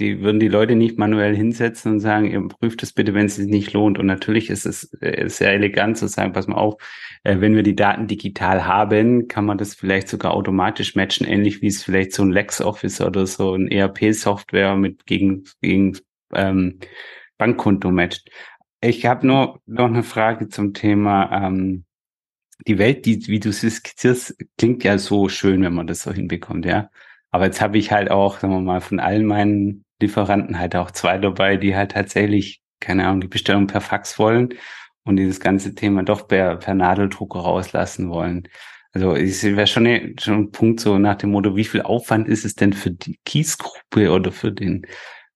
[0.00, 3.36] die würden die Leute nicht manuell hinsetzen und sagen, ihr prüft es bitte, wenn es
[3.36, 3.98] sich nicht lohnt.
[3.98, 6.76] Und natürlich ist es äh, sehr elegant zu sagen, pass mal auf,
[7.24, 11.62] äh, wenn wir die Daten digital haben, kann man das vielleicht sogar automatisch matchen, ähnlich
[11.62, 15.98] wie es vielleicht so ein LexOffice oder so ein ERP-Software mit gegen, gegen
[16.34, 16.78] ähm,
[17.38, 18.30] Bankkonto matcht.
[18.80, 21.84] Ich habe nur noch eine Frage zum Thema ähm,
[22.66, 26.12] die Welt, die, wie du sie skizzierst, klingt ja so schön, wenn man das so
[26.12, 26.90] hinbekommt, ja.
[27.30, 30.90] Aber jetzt habe ich halt auch, sagen wir mal, von allen meinen Lieferanten halt auch
[30.90, 34.50] zwei dabei, die halt tatsächlich, keine Ahnung, die Bestellung per Fax wollen
[35.04, 38.48] und dieses ganze Thema doch per, per Nadeldrucker rauslassen wollen.
[38.92, 42.44] Also es wäre schon, schon ein Punkt so nach dem Motto, wie viel Aufwand ist
[42.44, 44.86] es denn für die Kiesgruppe oder für den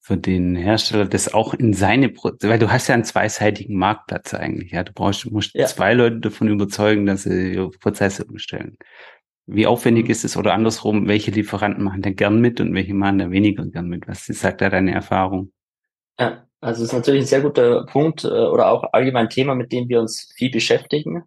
[0.07, 4.35] für den Hersteller, das auch in seine, Pro weil du hast ja einen zweiseitigen Marktplatz
[4.35, 5.67] eigentlich, ja, du brauchst, musst ja.
[5.67, 8.79] zwei Leute davon überzeugen, dass sie ihre Prozesse umstellen.
[9.47, 10.13] Wie aufwendig mhm.
[10.13, 13.67] ist es oder andersrum, welche Lieferanten machen da gern mit und welche machen da weniger
[13.67, 14.07] gern mit?
[14.07, 15.51] Was sagt da deine Erfahrung?
[16.21, 19.73] Ja, also es ist natürlich ein sehr guter Punkt äh, oder auch allgemein Thema, mit
[19.73, 21.25] dem wir uns viel beschäftigen.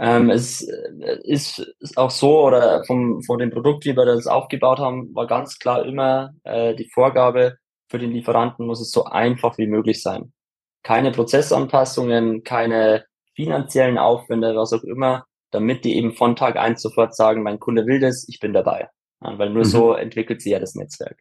[0.00, 4.26] Ähm, es äh, ist, ist auch so, oder vom, von dem Produkt, wie wir das
[4.26, 9.04] aufgebaut haben, war ganz klar immer äh, die Vorgabe, für den Lieferanten muss es so
[9.04, 10.32] einfach wie möglich sein.
[10.82, 17.14] Keine Prozessanpassungen, keine finanziellen Aufwände, was auch immer, damit die eben von Tag eins sofort
[17.14, 18.88] sagen, mein Kunde will das, ich bin dabei.
[19.22, 19.68] Ja, weil nur mhm.
[19.68, 21.18] so entwickelt sie ja das Netzwerk.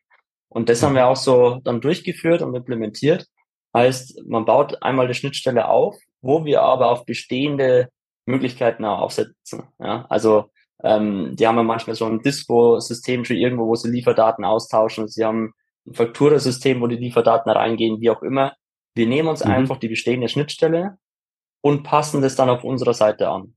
[0.50, 3.28] Und das haben wir auch so dann durchgeführt und implementiert.
[3.76, 7.90] Heißt, man baut einmal die Schnittstelle auf, wo wir aber auf bestehende
[8.26, 9.64] Möglichkeiten aufsetzen.
[9.80, 10.50] Ja, also
[10.84, 15.08] ähm, die haben ja manchmal so ein Dispo-System schon irgendwo, wo sie Lieferdaten austauschen.
[15.08, 15.54] Sie haben
[15.92, 18.54] Fakturasystem, wo die Lieferdaten reingehen, wie auch immer.
[18.96, 19.52] Wir nehmen uns mhm.
[19.52, 20.98] einfach die bestehende Schnittstelle
[21.62, 23.56] und passen das dann auf unserer Seite an.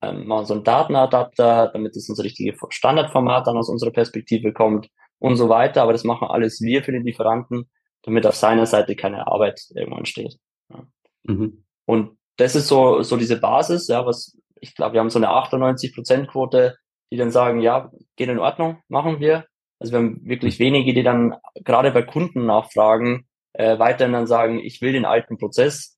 [0.00, 4.88] Ähm, machen so einen Datenadapter, damit es ins richtige Standardformat dann aus unserer Perspektive kommt
[5.18, 5.82] und so weiter.
[5.82, 7.68] Aber das machen alles wir für den Lieferanten,
[8.02, 10.36] damit auf seiner Seite keine Arbeit irgendwann steht.
[10.70, 10.86] Ja.
[11.24, 11.64] Mhm.
[11.84, 15.28] Und das ist so, so diese Basis, ja, was ich glaube, wir haben so eine
[15.28, 16.76] 98% Quote,
[17.10, 19.46] die dann sagen, ja, geht in Ordnung, machen wir.
[19.78, 24.58] Also wir haben wirklich wenige, die dann gerade bei Kunden nachfragen, äh, weiterhin dann sagen,
[24.58, 25.96] ich will den alten Prozess.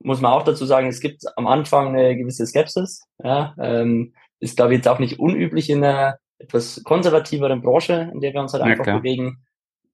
[0.00, 3.04] Muss man auch dazu sagen, es gibt am Anfang eine gewisse Skepsis.
[3.22, 8.20] Ja, ähm, ist, glaube ich, jetzt auch nicht unüblich in einer etwas konservativeren Branche, in
[8.20, 9.44] der wir uns halt einfach ja, bewegen.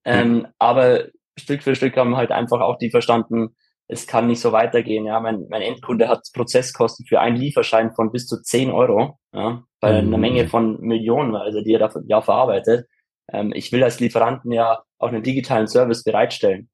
[0.05, 4.53] Ähm, aber Stück für Stück haben halt einfach auch die verstanden, es kann nicht so
[4.53, 5.05] weitergehen.
[5.05, 9.63] Ja, mein, mein Endkunde hat Prozesskosten für einen Lieferschein von bis zu 10 Euro, ja,
[9.81, 10.09] bei mhm.
[10.09, 12.87] einer Menge von Millionen, also die er da ja verarbeitet.
[13.33, 16.69] Ähm, ich will als Lieferanten ja auch einen digitalen Service bereitstellen.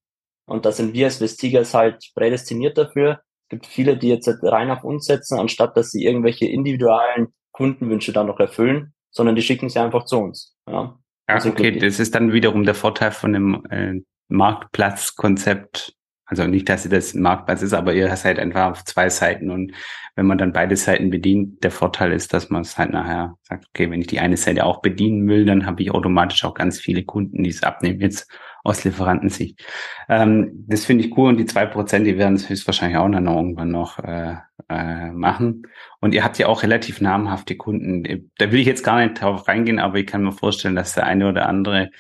[0.46, 3.20] Und da sind wir als Vestigers halt prädestiniert dafür.
[3.44, 8.12] Es gibt viele, die jetzt rein auf uns setzen, anstatt dass sie irgendwelche individuellen Kundenwünsche
[8.12, 10.56] dann noch erfüllen, sondern die schicken sie einfach zu uns.
[10.68, 15.94] Ja, ja okay, das ist dann wiederum der Vorteil von dem äh, Marktplatzkonzept
[16.30, 19.72] also nicht, dass ihr das Marktplatz ist, aber ihr seid einfach auf zwei Seiten und
[20.14, 23.66] wenn man dann beide Seiten bedient, der Vorteil ist, dass man es halt nachher sagt,
[23.68, 26.78] okay, wenn ich die eine Seite auch bedienen will, dann habe ich automatisch auch ganz
[26.78, 28.30] viele Kunden, die es abnehmen, jetzt
[28.62, 29.64] aus Lieferantensicht.
[30.08, 33.26] Ähm, das finde ich cool und die zwei Prozent, die werden es höchstwahrscheinlich auch dann
[33.26, 34.36] irgendwann noch äh,
[34.68, 35.62] äh, machen.
[36.00, 38.30] Und ihr habt ja auch relativ namhafte Kunden.
[38.38, 41.06] Da will ich jetzt gar nicht drauf reingehen, aber ich kann mir vorstellen, dass der
[41.06, 41.90] eine oder andere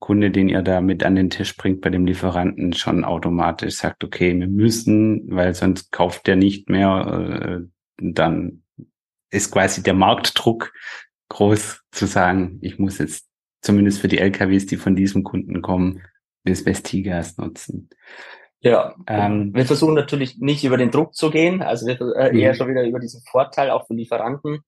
[0.00, 4.02] Kunde, den ihr da mit an den Tisch bringt bei dem Lieferanten, schon automatisch sagt,
[4.02, 7.66] okay, wir müssen, weil sonst kauft der nicht mehr, äh,
[7.98, 8.62] dann
[9.30, 10.72] ist quasi der Marktdruck
[11.28, 13.28] groß zu sagen, ich muss jetzt
[13.62, 16.02] zumindest für die LKWs, die von diesem Kunden kommen,
[16.44, 17.90] das Vestigas nutzen.
[18.60, 22.52] Ja, ähm, wir versuchen natürlich nicht über den Druck zu gehen, also wir, äh, eher
[22.52, 22.56] mhm.
[22.56, 24.60] schon wieder über diesen Vorteil auch für Lieferanten.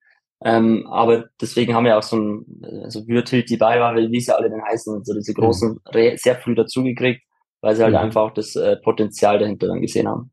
[0.44, 2.44] Ähm, aber deswegen haben wir auch so ein,
[2.82, 6.16] also Utility Beiware, wie sie alle denn heißen, so diese großen mhm.
[6.16, 7.22] sehr früh dazugekriegt,
[7.60, 8.00] weil sie halt mhm.
[8.00, 10.30] einfach auch das äh, Potenzial dahinter dann gesehen haben.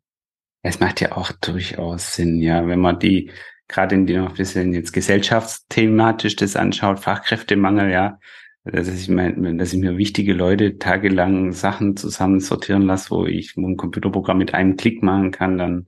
[0.63, 3.31] Es macht ja auch durchaus Sinn, ja, wenn man die,
[3.67, 8.19] gerade in dem ein bisschen jetzt gesellschaftsthematisch das anschaut, Fachkräftemangel, ja,
[8.65, 13.55] dass ich, mein, dass ich mir wichtige Leute tagelang Sachen zusammen sortieren lasse, wo ich
[13.55, 15.87] ein Computerprogramm mit einem Klick machen kann, dann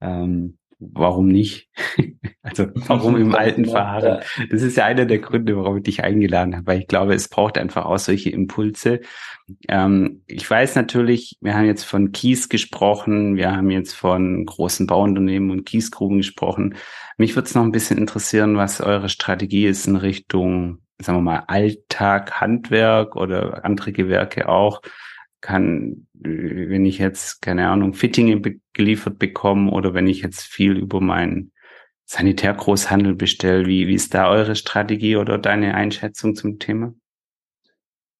[0.00, 1.68] ähm, warum nicht?
[2.42, 4.20] also warum im alten Fahren?
[4.50, 7.28] Das ist ja einer der Gründe, warum ich dich eingeladen habe, weil ich glaube, es
[7.28, 9.00] braucht einfach auch solche Impulse.
[9.68, 14.86] Ähm, ich weiß natürlich, wir haben jetzt von Kies gesprochen, wir haben jetzt von großen
[14.86, 16.76] Bauunternehmen und Kiesgruben gesprochen.
[17.18, 21.22] Mich würde es noch ein bisschen interessieren, was eure Strategie ist in Richtung sagen wir
[21.22, 24.80] mal, Alltag, Handwerk oder andere Gewerke auch,
[25.46, 31.00] kann, wenn ich jetzt, keine Ahnung, Fittinge geliefert bekomme oder wenn ich jetzt viel über
[31.00, 31.52] meinen
[32.06, 36.94] Sanitärgroßhandel bestelle, wie, wie ist da eure Strategie oder deine Einschätzung zum Thema?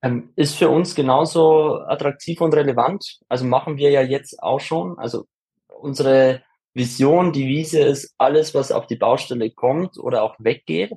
[0.03, 3.19] Ähm, ist für uns genauso attraktiv und relevant.
[3.29, 4.97] Also machen wir ja jetzt auch schon.
[4.97, 5.27] Also
[5.67, 10.93] unsere Vision, die Wiese ist, alles, was auf die Baustelle kommt oder auch weggeht,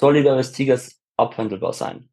[0.00, 2.08] soll über das Tigers abhandelbar sein.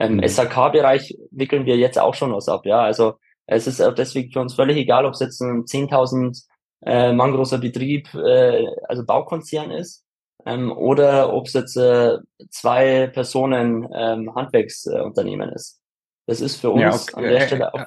[0.00, 0.26] Im mhm.
[0.26, 2.80] SAK-Bereich wickeln wir jetzt auch schon was ab, ja.
[2.80, 3.14] Also
[3.46, 6.46] es ist deswegen für uns völlig egal, ob es jetzt ein 10.000
[6.86, 10.04] äh, Mann großer Betrieb, äh, also Baukonzern ist,
[10.46, 12.16] ähm, oder ob es jetzt äh,
[12.48, 15.80] zwei Personen ähm, Handwerksunternehmen ist.
[16.26, 17.12] Das ist für uns ja, okay.
[17.16, 17.84] an der Stelle auch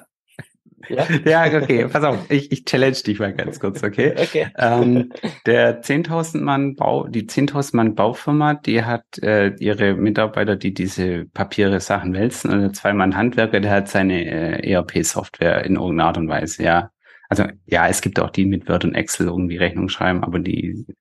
[0.88, 1.06] ja?
[1.24, 4.14] ja, okay, pass auf, ich, ich challenge dich mal ganz kurz, okay?
[4.24, 4.46] Okay.
[4.56, 5.10] Ähm,
[5.46, 11.26] der 10.000 Mann Bau, die 10.000 Mann Baufirma, die hat äh, ihre Mitarbeiter, die diese
[11.26, 16.08] Papiere Sachen wälzen, und der zwei Mann Handwerker, der hat seine äh, ERP-Software in irgendeiner
[16.08, 16.90] Art und Weise, ja.
[17.28, 20.84] Also ja, es gibt auch die mit Word und Excel irgendwie Rechnung schreiben, aber die,
[20.84, 20.96] sagen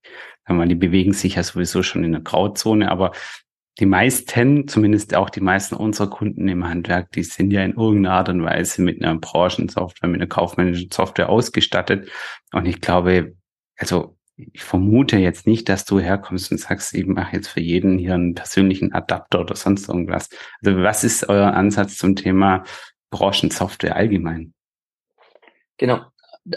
[0.47, 3.11] wir mal, die bewegen sich ja sowieso schon in der Grauzone, aber
[3.79, 8.15] die meisten, zumindest auch die meisten unserer Kunden im Handwerk, die sind ja in irgendeiner
[8.15, 12.09] Art und Weise mit einer Branchensoftware, mit einer kaufmännischen Software ausgestattet.
[12.51, 13.35] Und ich glaube,
[13.77, 17.97] also ich vermute jetzt nicht, dass du herkommst und sagst, ich mache jetzt für jeden
[17.97, 20.29] hier einen persönlichen Adapter oder sonst irgendwas.
[20.63, 22.63] Also was ist euer Ansatz zum Thema
[23.09, 24.53] Branchensoftware allgemein?
[25.77, 26.01] Genau.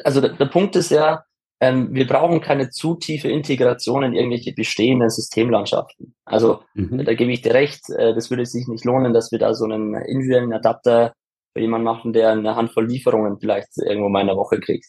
[0.04, 1.24] Also der, der Punkt ist ja,
[1.60, 6.14] ähm, wir brauchen keine zu tiefe Integration in irgendwelche bestehenden Systemlandschaften.
[6.24, 7.04] Also mhm.
[7.04, 9.64] da gebe ich dir recht, äh, das würde sich nicht lohnen, dass wir da so
[9.64, 11.14] einen individuellen Adapter
[11.54, 14.86] für jemanden machen, der eine Handvoll Lieferungen vielleicht irgendwo mal in der Woche kriegt.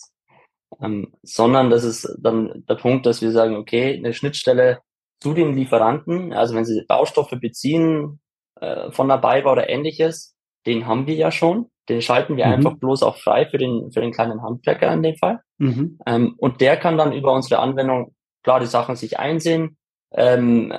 [0.82, 4.80] Ähm, sondern das ist dann der Punkt, dass wir sagen, okay, eine Schnittstelle
[5.22, 8.20] zu den Lieferanten, also wenn sie Baustoffe beziehen
[8.60, 11.70] äh, von der Beibau oder ähnliches, den haben wir ja schon.
[11.90, 12.54] Den schalten wir mhm.
[12.54, 15.40] einfach bloß auch frei für den, für den kleinen Handwerker in dem Fall.
[15.58, 16.00] Mhm.
[16.06, 19.78] Ähm, und der kann dann über unsere Anwendung klar die Sachen sich einsehen,
[20.12, 20.74] ähm,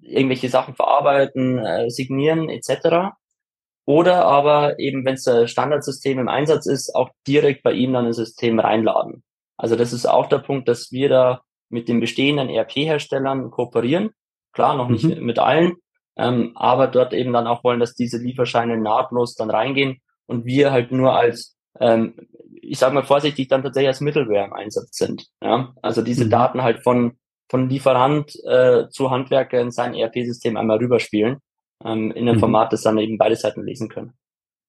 [0.00, 3.14] irgendwelche Sachen verarbeiten, äh, signieren etc.
[3.84, 8.06] Oder aber eben, wenn es ein Standardsystem im Einsatz ist, auch direkt bei ihm dann
[8.06, 9.24] ein System reinladen.
[9.56, 14.10] Also das ist auch der Punkt, dass wir da mit den bestehenden ERP-Herstellern kooperieren.
[14.52, 15.24] Klar, noch nicht mhm.
[15.24, 15.76] mit allen,
[16.16, 19.98] ähm, aber dort eben dann auch wollen, dass diese Lieferscheine nahtlos dann reingehen
[20.32, 22.14] und wir halt nur als, ähm,
[22.60, 25.26] ich sage mal vorsichtig, dann tatsächlich als Mittelware im Einsatz sind.
[25.42, 25.74] Ja?
[25.82, 26.30] Also diese mhm.
[26.30, 27.18] Daten halt von,
[27.48, 31.38] von Lieferant äh, zu Handwerker in sein ERP-System einmal rüberspielen,
[31.84, 32.40] ähm, in einem mhm.
[32.40, 34.14] Format, das dann eben beide Seiten lesen können.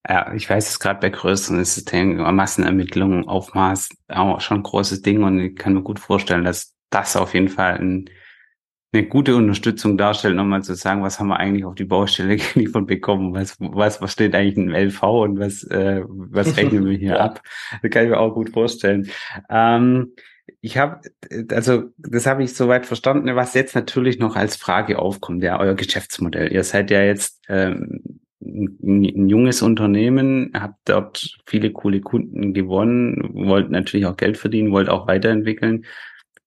[0.07, 5.23] Ja, ich weiß es gerade bei größeren Systemen, Massenermittlungen, Aufmaß, auch schon ein großes Ding
[5.23, 8.09] und ich kann mir gut vorstellen, dass das auf jeden Fall ein
[8.93, 12.87] eine gute Unterstützung darstellt, nochmal zu sagen, was haben wir eigentlich auf die Baustelle geliefert
[12.87, 17.19] bekommen, was, was, was steht eigentlich in LV und was, äh, was rechnen wir hier
[17.19, 17.41] ab.
[17.81, 19.09] Das kann ich mir auch gut vorstellen.
[19.49, 20.13] Ähm,
[20.61, 21.01] ich habe,
[21.51, 25.73] also das habe ich soweit verstanden, was jetzt natürlich noch als Frage aufkommt, ja, euer
[25.73, 26.51] Geschäftsmodell.
[26.51, 33.71] Ihr seid ja jetzt ähm, ein junges Unternehmen, habt dort viele coole Kunden gewonnen, wollt
[33.71, 35.85] natürlich auch Geld verdienen, wollt auch weiterentwickeln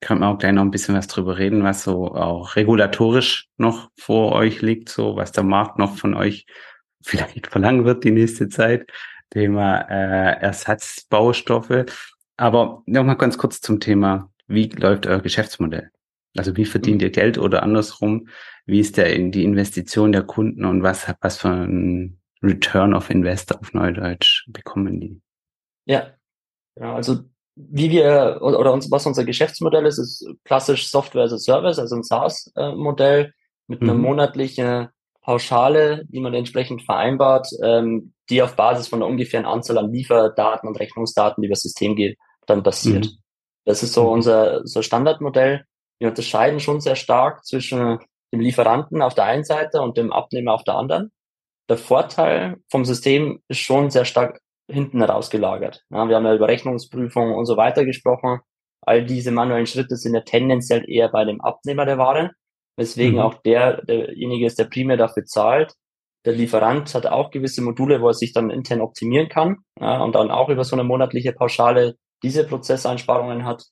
[0.01, 3.91] können wir auch gleich noch ein bisschen was drüber reden, was so auch regulatorisch noch
[3.97, 6.47] vor euch liegt, so was der Markt noch von euch
[7.03, 8.91] vielleicht verlangen wird die nächste Zeit.
[9.31, 11.87] Thema äh, Ersatzbaustoffe.
[12.37, 15.91] Aber nochmal ganz kurz zum Thema, wie läuft euer Geschäftsmodell?
[16.37, 18.29] Also wie verdient ihr Geld oder andersrum?
[18.67, 23.11] Wie ist der in die Investition der Kunden und was, was für ein Return of
[23.11, 25.21] Investor auf Neudeutsch bekommen die?
[25.87, 26.15] Ja,
[26.79, 27.25] ja also
[27.57, 31.97] wie wir oder uns, was unser Geschäftsmodell ist, ist klassisch Software as a Service, also
[31.97, 33.33] ein SaaS-Modell
[33.67, 34.03] mit einer mhm.
[34.03, 34.89] monatlichen
[35.23, 40.69] Pauschale, die man entsprechend vereinbart, ähm, die auf Basis von einer ungefähren Anzahl an Lieferdaten
[40.69, 43.07] und Rechnungsdaten, die über das System geht, dann basiert.
[43.07, 43.19] Mhm.
[43.65, 44.11] Das ist so mhm.
[44.11, 45.65] unser so Standardmodell.
[45.99, 47.99] Wir unterscheiden schon sehr stark zwischen
[48.33, 51.11] dem Lieferanten auf der einen Seite und dem Abnehmer auf der anderen.
[51.69, 55.85] Der Vorteil vom System ist schon sehr stark hinten rausgelagert.
[55.91, 58.41] Ja, wir haben ja über Rechnungsprüfung und so weiter gesprochen.
[58.83, 62.33] All diese manuellen Schritte sind ja tendenziell eher bei dem Abnehmer der Ware,
[62.77, 63.21] weswegen mhm.
[63.21, 65.75] auch der, derjenige ist, der primär dafür zahlt.
[66.25, 70.15] Der Lieferant hat auch gewisse Module, wo er sich dann intern optimieren kann ja, und
[70.15, 73.65] dann auch über so eine monatliche Pauschale diese Prozesseinsparungen hat.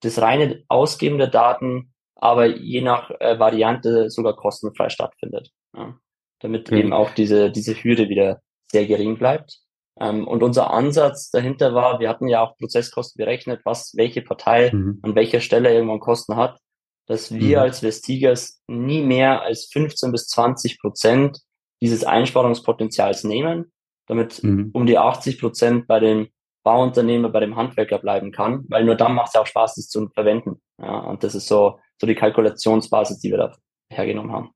[0.00, 5.50] Das reine Ausgeben der Daten, aber je nach äh, Variante sogar kostenfrei stattfindet.
[5.74, 5.96] Ja,
[6.40, 6.76] damit mhm.
[6.76, 9.60] eben auch diese, diese Hürde wieder sehr gering bleibt.
[10.00, 14.70] Ähm, und unser Ansatz dahinter war, wir hatten ja auch Prozesskosten berechnet, was welche Partei
[14.72, 15.00] mhm.
[15.02, 16.58] an welcher Stelle irgendwann Kosten hat.
[17.06, 17.62] dass wir mhm.
[17.62, 21.40] als Vestigas nie mehr als 15 bis 20 Prozent
[21.82, 23.72] dieses Einsparungspotenzials nehmen,
[24.06, 24.70] damit mhm.
[24.72, 26.28] um die 80 Prozent bei dem
[26.62, 29.88] Bauunternehmer, bei dem Handwerker bleiben kann, weil nur dann macht es ja auch Spaß, das
[29.88, 30.62] zu verwenden.
[30.80, 33.56] Ja, und das ist so, so die Kalkulationsbasis, die wir da
[33.90, 34.50] hergenommen haben.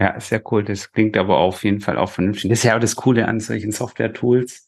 [0.00, 0.64] Ja, sehr cool.
[0.64, 2.50] Das klingt aber auf jeden Fall auch vernünftig.
[2.50, 4.63] Das ist ja auch das Coole an solchen Software-Tools,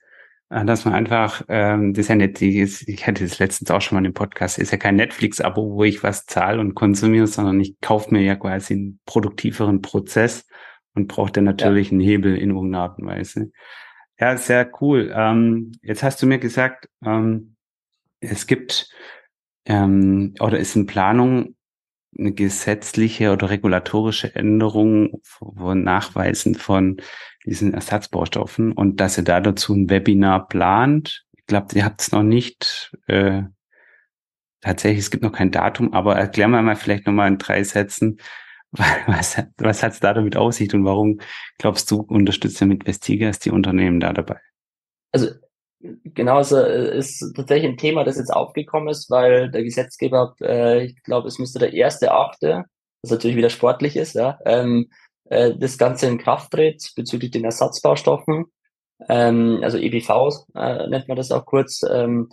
[0.48, 4.06] dass man einfach, ähm, das ist ja nicht, ich hatte das letztens auch schon mal
[4.06, 8.12] im Podcast, ist ja kein Netflix-Abo, wo ich was zahle und konsumiere, sondern ich kaufe
[8.14, 10.46] mir ja quasi einen produktiveren Prozess
[10.94, 11.92] und brauche dann natürlich ja.
[11.92, 13.50] einen Hebel in irgendeiner Art und Weise.
[14.20, 15.12] Ja, sehr cool.
[15.14, 17.56] Ähm, jetzt hast du mir gesagt, ähm,
[18.20, 18.88] es gibt
[19.66, 21.55] ähm, oder ist in Planung
[22.18, 26.96] eine gesetzliche oder regulatorische Änderung von Nachweisen von
[27.44, 31.24] diesen Ersatzbaustoffen und dass ihr da dazu ein Webinar plant.
[31.32, 33.42] Ich glaube, ihr habt es noch nicht äh,
[34.60, 38.18] tatsächlich, es gibt noch kein Datum, aber erklär mal mal vielleicht nochmal in drei Sätzen,
[38.72, 41.20] was, was hat es da damit auf sich und warum
[41.58, 44.40] glaubst du, unterstützt ihr mit Vestigas die Unternehmen da dabei?
[45.12, 45.30] Also
[45.80, 50.86] Genau, so äh, ist tatsächlich ein Thema, das jetzt aufgekommen ist, weil der Gesetzgeber, äh,
[50.86, 52.64] ich glaube, es müsste der erste Achte,
[53.02, 54.90] was natürlich wieder sportlich ist, ja, ähm,
[55.26, 58.46] äh, das Ganze in Kraft tritt bezüglich den Ersatzbaustoffen,
[59.08, 62.30] ähm, also EBV äh, nennt man das auch kurz, ähm,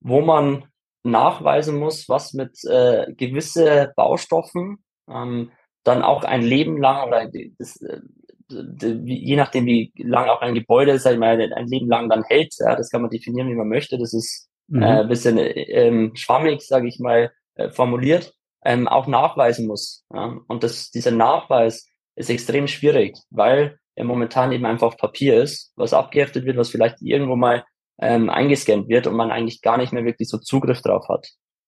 [0.00, 0.64] wo man
[1.04, 5.52] nachweisen muss, was mit äh, gewisse Baustoffen ähm,
[5.84, 8.00] dann auch ein Leben lang oder das, äh,
[8.48, 12.54] je nachdem, wie lang auch ein Gebäude, sag ich mal, ein Leben lang dann hält,
[12.58, 13.98] ja, das kann man definieren, wie man möchte.
[13.98, 14.82] Das ist mhm.
[14.82, 20.04] äh, ein bisschen ähm, schwammig, sage ich mal, äh, formuliert, ähm, auch nachweisen muss.
[20.12, 20.38] Ja.
[20.48, 25.72] Und das, dieser Nachweis ist extrem schwierig, weil er momentan eben einfach auf Papier ist,
[25.76, 27.64] was abgeheftet wird, was vielleicht irgendwo mal
[27.98, 31.26] ähm, eingescannt wird und man eigentlich gar nicht mehr wirklich so Zugriff drauf hat.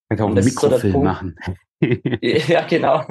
[0.09, 1.37] Man kann auch einen Mikrofilm so machen.
[2.21, 3.05] ja, genau.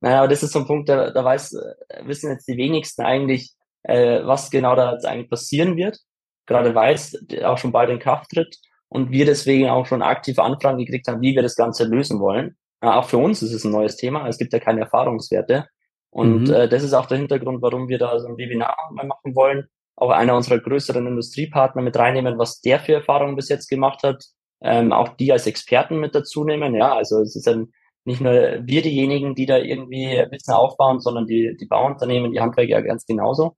[0.00, 1.56] naja, aber das ist so ein Punkt, da, da weiß,
[2.02, 3.54] wissen jetzt die wenigsten eigentlich,
[3.84, 5.98] äh, was genau da jetzt eigentlich passieren wird.
[6.46, 10.42] Gerade weil es auch schon bald in Kraft tritt und wir deswegen auch schon aktive
[10.42, 12.56] Anfragen gekriegt haben, wie wir das Ganze lösen wollen.
[12.80, 14.26] Äh, auch für uns ist es ein neues Thema.
[14.28, 15.66] Es gibt ja keine Erfahrungswerte.
[16.10, 16.54] Und mhm.
[16.54, 19.66] äh, das ist auch der Hintergrund, warum wir da so ein Webinar mal machen wollen.
[19.96, 24.24] Auch einer unserer größeren Industriepartner mit reinnehmen, was der für Erfahrungen bis jetzt gemacht hat.
[24.60, 26.74] Ähm, auch die als Experten mit dazu nehmen.
[26.74, 27.72] Ja, also es ist ein
[28.08, 32.72] nicht nur wir diejenigen, die da irgendwie Wissen aufbauen, sondern die, die Bauunternehmen, die Handwerker
[32.72, 33.56] ja ganz genauso.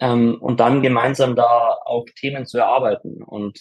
[0.00, 3.22] Ähm, und dann gemeinsam da auch Themen zu erarbeiten.
[3.22, 3.60] Und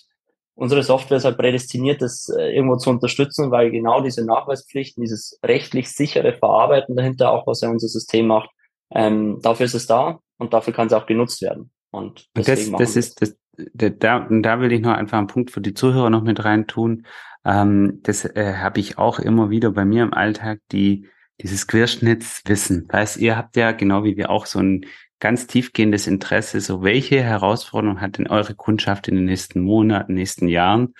[0.53, 5.39] unsere Software ist halt prädestiniert, das äh, irgendwo zu unterstützen, weil genau diese Nachweispflichten, dieses
[5.43, 8.51] rechtlich sichere Verarbeiten dahinter, auch was ja unser System macht,
[8.93, 11.71] ähm, dafür ist es da und dafür kann es auch genutzt werden.
[11.91, 13.37] Und, und das, das ist das,
[13.73, 17.05] da, da will ich noch einfach einen Punkt für die Zuhörer noch mit rein tun.
[17.45, 21.07] Ähm, das äh, habe ich auch immer wieder bei mir im Alltag, die
[21.41, 22.87] dieses Querschnittswissen.
[22.89, 24.85] Weißt, ihr habt ja genau wie wir auch so ein
[25.19, 30.47] ganz tiefgehendes Interesse, so welche Herausforderungen hat denn eure Kundschaft in den nächsten Monaten, nächsten
[30.47, 30.93] Jahren?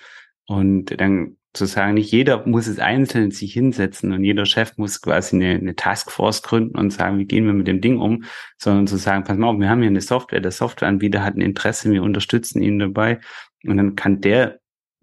[0.46, 5.00] Und dann zu sagen, nicht jeder muss es einzeln sich hinsetzen und jeder Chef muss
[5.00, 8.24] quasi eine, eine Taskforce gründen und sagen, wie gehen wir mit dem Ding um,
[8.56, 11.40] sondern zu sagen, pass mal auf, wir haben hier eine Software, der Softwareanbieter hat ein
[11.40, 13.18] Interesse, wir unterstützen ihn dabei
[13.64, 14.60] und dann kann der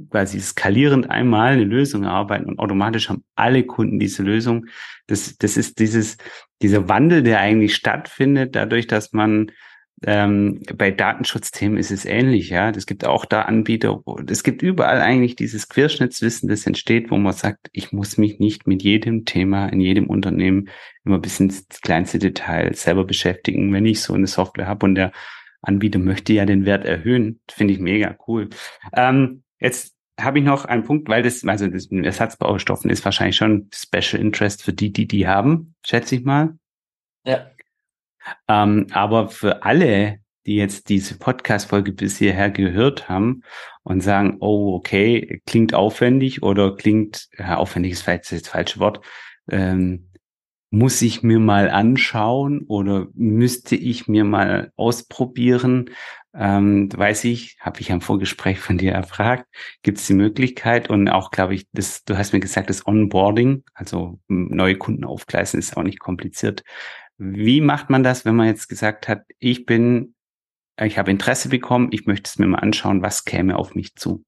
[0.10, 4.68] quasi skalierend einmal eine Lösung erarbeiten und automatisch haben alle Kunden diese Lösung.
[5.08, 6.18] Das, das ist dieses,
[6.62, 9.52] dieser Wandel, der eigentlich stattfindet, dadurch, dass man
[10.04, 12.70] ähm, bei Datenschutzthemen ist es ähnlich, ja.
[12.70, 17.34] Es gibt auch da Anbieter, es gibt überall eigentlich dieses Querschnittswissen, das entsteht, wo man
[17.34, 20.70] sagt, ich muss mich nicht mit jedem Thema in jedem Unternehmen
[21.04, 25.12] immer bis ins kleinste Detail selber beschäftigen, wenn ich so eine Software habe und der
[25.62, 27.40] Anbieter möchte ja den Wert erhöhen.
[27.50, 28.50] Finde ich mega cool.
[28.94, 33.70] Ähm, Jetzt habe ich noch einen Punkt, weil das, also das Ersatzbaustoffen ist wahrscheinlich schon
[33.74, 36.58] Special Interest für die, die die haben, schätze ich mal.
[37.24, 37.52] Ja.
[38.48, 43.44] Ähm, aber für alle, die jetzt diese Podcast-Folge bis hierher gehört haben
[43.84, 49.06] und sagen, oh, okay, klingt aufwendig oder klingt, ja, aufwendig ist vielleicht das falsche Wort,
[49.50, 50.10] ähm,
[50.70, 55.90] muss ich mir mal anschauen oder müsste ich mir mal ausprobieren?
[56.38, 59.48] ähm, weiß ich, habe ich am Vorgespräch von dir erfragt,
[59.82, 63.63] gibt es die Möglichkeit und auch, glaube ich, das, du hast mir gesagt, das Onboarding,
[63.74, 66.63] also neue Kunden aufgleisen, ist auch nicht kompliziert.
[67.18, 70.16] Wie macht man das, wenn man jetzt gesagt hat, ich bin,
[70.80, 74.24] ich habe Interesse bekommen, ich möchte es mir mal anschauen, was käme auf mich zu?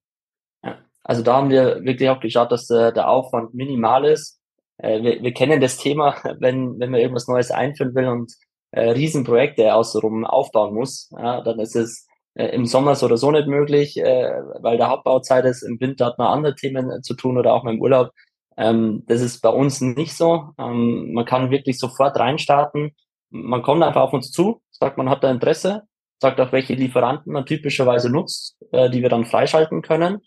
[0.64, 4.40] Ja, also da haben wir wirklich auch geschaut, dass der, der Aufwand minimal ist.
[4.78, 8.34] Äh, wir, wir kennen das Thema, wenn, wenn man irgendwas Neues einführen will und
[8.72, 13.32] äh, Riesenprojekte außenrum aufbauen muss, ja, dann ist es äh, im Sommer so oder so
[13.32, 14.32] nicht möglich, äh,
[14.62, 15.62] weil der Hauptbauzeit ist.
[15.62, 18.12] Im Winter hat man andere Themen zu tun oder auch mal im Urlaub.
[18.60, 20.50] Ähm, das ist bei uns nicht so.
[20.60, 22.92] Ähm, man kann wirklich sofort reinstarten.
[23.30, 25.84] Man kommt einfach auf uns zu, sagt, man hat da Interesse,
[26.22, 30.20] sagt auch, welche Lieferanten man typischerweise nutzt, äh, die wir dann freischalten können.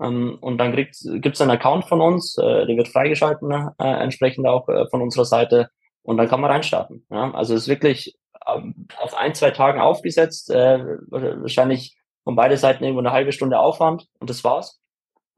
[0.00, 0.94] Ähm, und dann gibt
[1.34, 5.24] es einen Account von uns, äh, der wird freigeschalten, äh, entsprechend auch äh, von unserer
[5.24, 5.68] Seite.
[6.02, 7.04] Und dann kann man reinstarten.
[7.10, 7.32] Ja?
[7.32, 8.16] Also es ist wirklich
[8.46, 13.58] ähm, auf ein, zwei Tagen aufgesetzt, äh, wahrscheinlich von beide Seiten irgendwo eine halbe Stunde
[13.58, 14.80] Aufwand und das war's.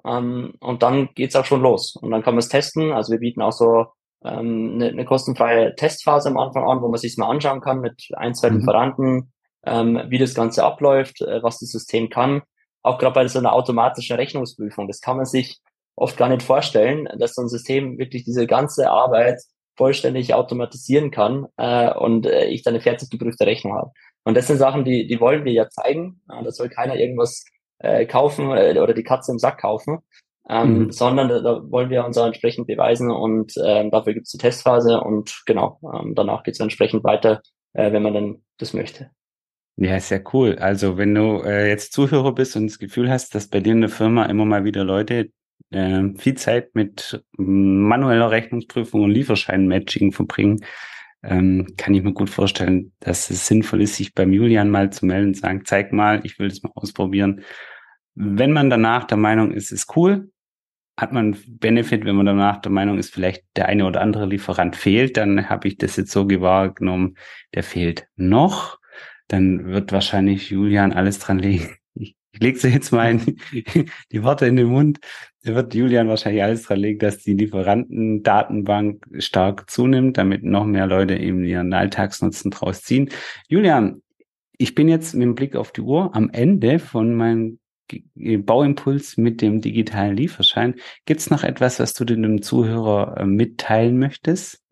[0.06, 1.96] Ähm, und dann geht's auch schon los.
[1.96, 2.92] Und dann kann man es testen.
[2.92, 3.86] Also wir bieten auch so
[4.24, 8.08] ähm, eine, eine kostenfreie Testphase am Anfang an, wo man sich mal anschauen kann mit
[8.14, 8.58] ein, zwei mhm.
[8.58, 9.32] Lieferanten,
[9.64, 12.42] ähm, wie das Ganze abläuft, äh, was das System kann.
[12.82, 14.86] Auch gerade bei so einer automatischen Rechnungsprüfung.
[14.86, 15.60] Das kann man sich
[15.96, 19.40] oft gar nicht vorstellen, dass so ein System wirklich diese ganze Arbeit
[19.76, 23.90] vollständig automatisieren kann äh, und äh, ich dann eine fertig geprüfte Rechnung habe.
[24.24, 26.20] Und das sind Sachen, die, die wollen wir ja zeigen.
[26.28, 27.44] Ja, da soll keiner irgendwas
[27.78, 29.98] äh, kaufen äh, oder die Katze im Sack kaufen,
[30.48, 30.92] ähm, mhm.
[30.92, 34.38] sondern da, da wollen wir uns auch entsprechend beweisen und ähm, dafür gibt es die
[34.38, 39.10] Testphase und genau, ähm, danach geht es entsprechend weiter, äh, wenn man dann das möchte.
[39.78, 40.56] Ja, sehr cool.
[40.58, 43.82] Also wenn du äh, jetzt Zuhörer bist und das Gefühl hast, dass bei dir in
[43.82, 45.30] der Firma immer mal wieder Leute
[45.70, 50.64] äh, viel Zeit mit manueller Rechnungsprüfung und Lieferschein-Matching verbringen,
[51.26, 55.06] ähm, kann ich mir gut vorstellen, dass es sinnvoll ist, sich beim Julian mal zu
[55.06, 57.42] melden und sagen, zeig mal, ich will das mal ausprobieren.
[58.14, 60.30] Wenn man danach der Meinung ist, ist cool,
[60.96, 64.76] hat man Benefit, wenn man danach der Meinung ist, vielleicht der eine oder andere Lieferant
[64.76, 67.16] fehlt, dann habe ich das jetzt so gewahrgenommen,
[67.54, 68.78] der fehlt noch
[69.28, 71.76] dann wird wahrscheinlich Julian alles dran legen.
[72.36, 73.38] Ich, lege so jetzt mal in,
[74.12, 74.98] die Worte in den Mund.
[75.42, 80.86] Da wird Julian wahrscheinlich alles dran legen, dass die Lieferantendatenbank stark zunimmt, damit noch mehr
[80.86, 83.10] Leute eben ihren Alltagsnutzen draus ziehen.
[83.48, 84.02] Julian,
[84.58, 87.58] ich bin jetzt mit dem Blick auf die Uhr am Ende von meinem
[88.14, 90.74] Bauimpuls mit dem digitalen Lieferschein.
[91.04, 94.65] Gibt es noch etwas, was du dem Zuhörer äh, mitteilen möchtest?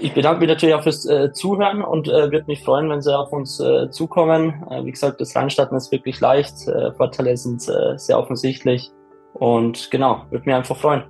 [0.00, 3.16] Ich bedanke mich natürlich auch fürs äh, Zuhören und äh, würde mich freuen, wenn Sie
[3.16, 4.64] auf uns äh, zukommen.
[4.70, 6.66] Äh, wie gesagt, das Reinstarten ist wirklich leicht.
[6.68, 8.90] Äh, Vorteile sind äh, sehr offensichtlich.
[9.34, 11.04] Und genau, würde mich einfach freuen.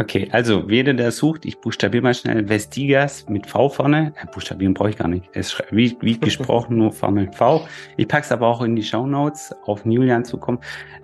[0.00, 4.12] Okay, also jeder, der sucht, ich buchstabiere mal schnell Vestigas mit V vorne.
[4.20, 5.28] Äh, buchstabieren brauche ich gar nicht.
[5.32, 7.66] Es ist wie, wie gesprochen nur Formel V.
[7.96, 10.58] Ich packe es aber auch in die Show Notes, auf Julian zu kommen.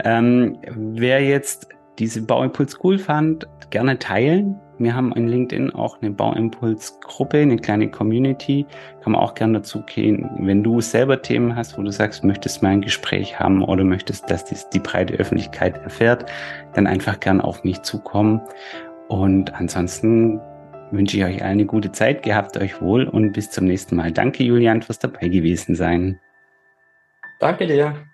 [0.05, 1.68] Ähm, wer jetzt
[1.99, 7.91] diese Bauimpuls cool fand, gerne teilen wir haben in LinkedIn auch eine Bauimpuls-Gruppe, eine kleine
[7.91, 8.66] Community.
[9.03, 10.29] Kann man auch gerne dazu gehen.
[10.39, 14.31] Wenn du selber Themen hast, wo du sagst, möchtest mal ein Gespräch haben oder möchtest,
[14.31, 16.26] dass dies die breite Öffentlichkeit erfährt,
[16.74, 18.41] dann einfach gern auf mich zukommen.
[19.09, 20.41] Und ansonsten
[20.91, 24.12] wünsche ich euch eine gute Zeit, gehabt euch wohl und bis zum nächsten Mal.
[24.12, 26.20] Danke, Julian, fürs dabei gewesen sein.
[27.41, 28.08] Danke dir.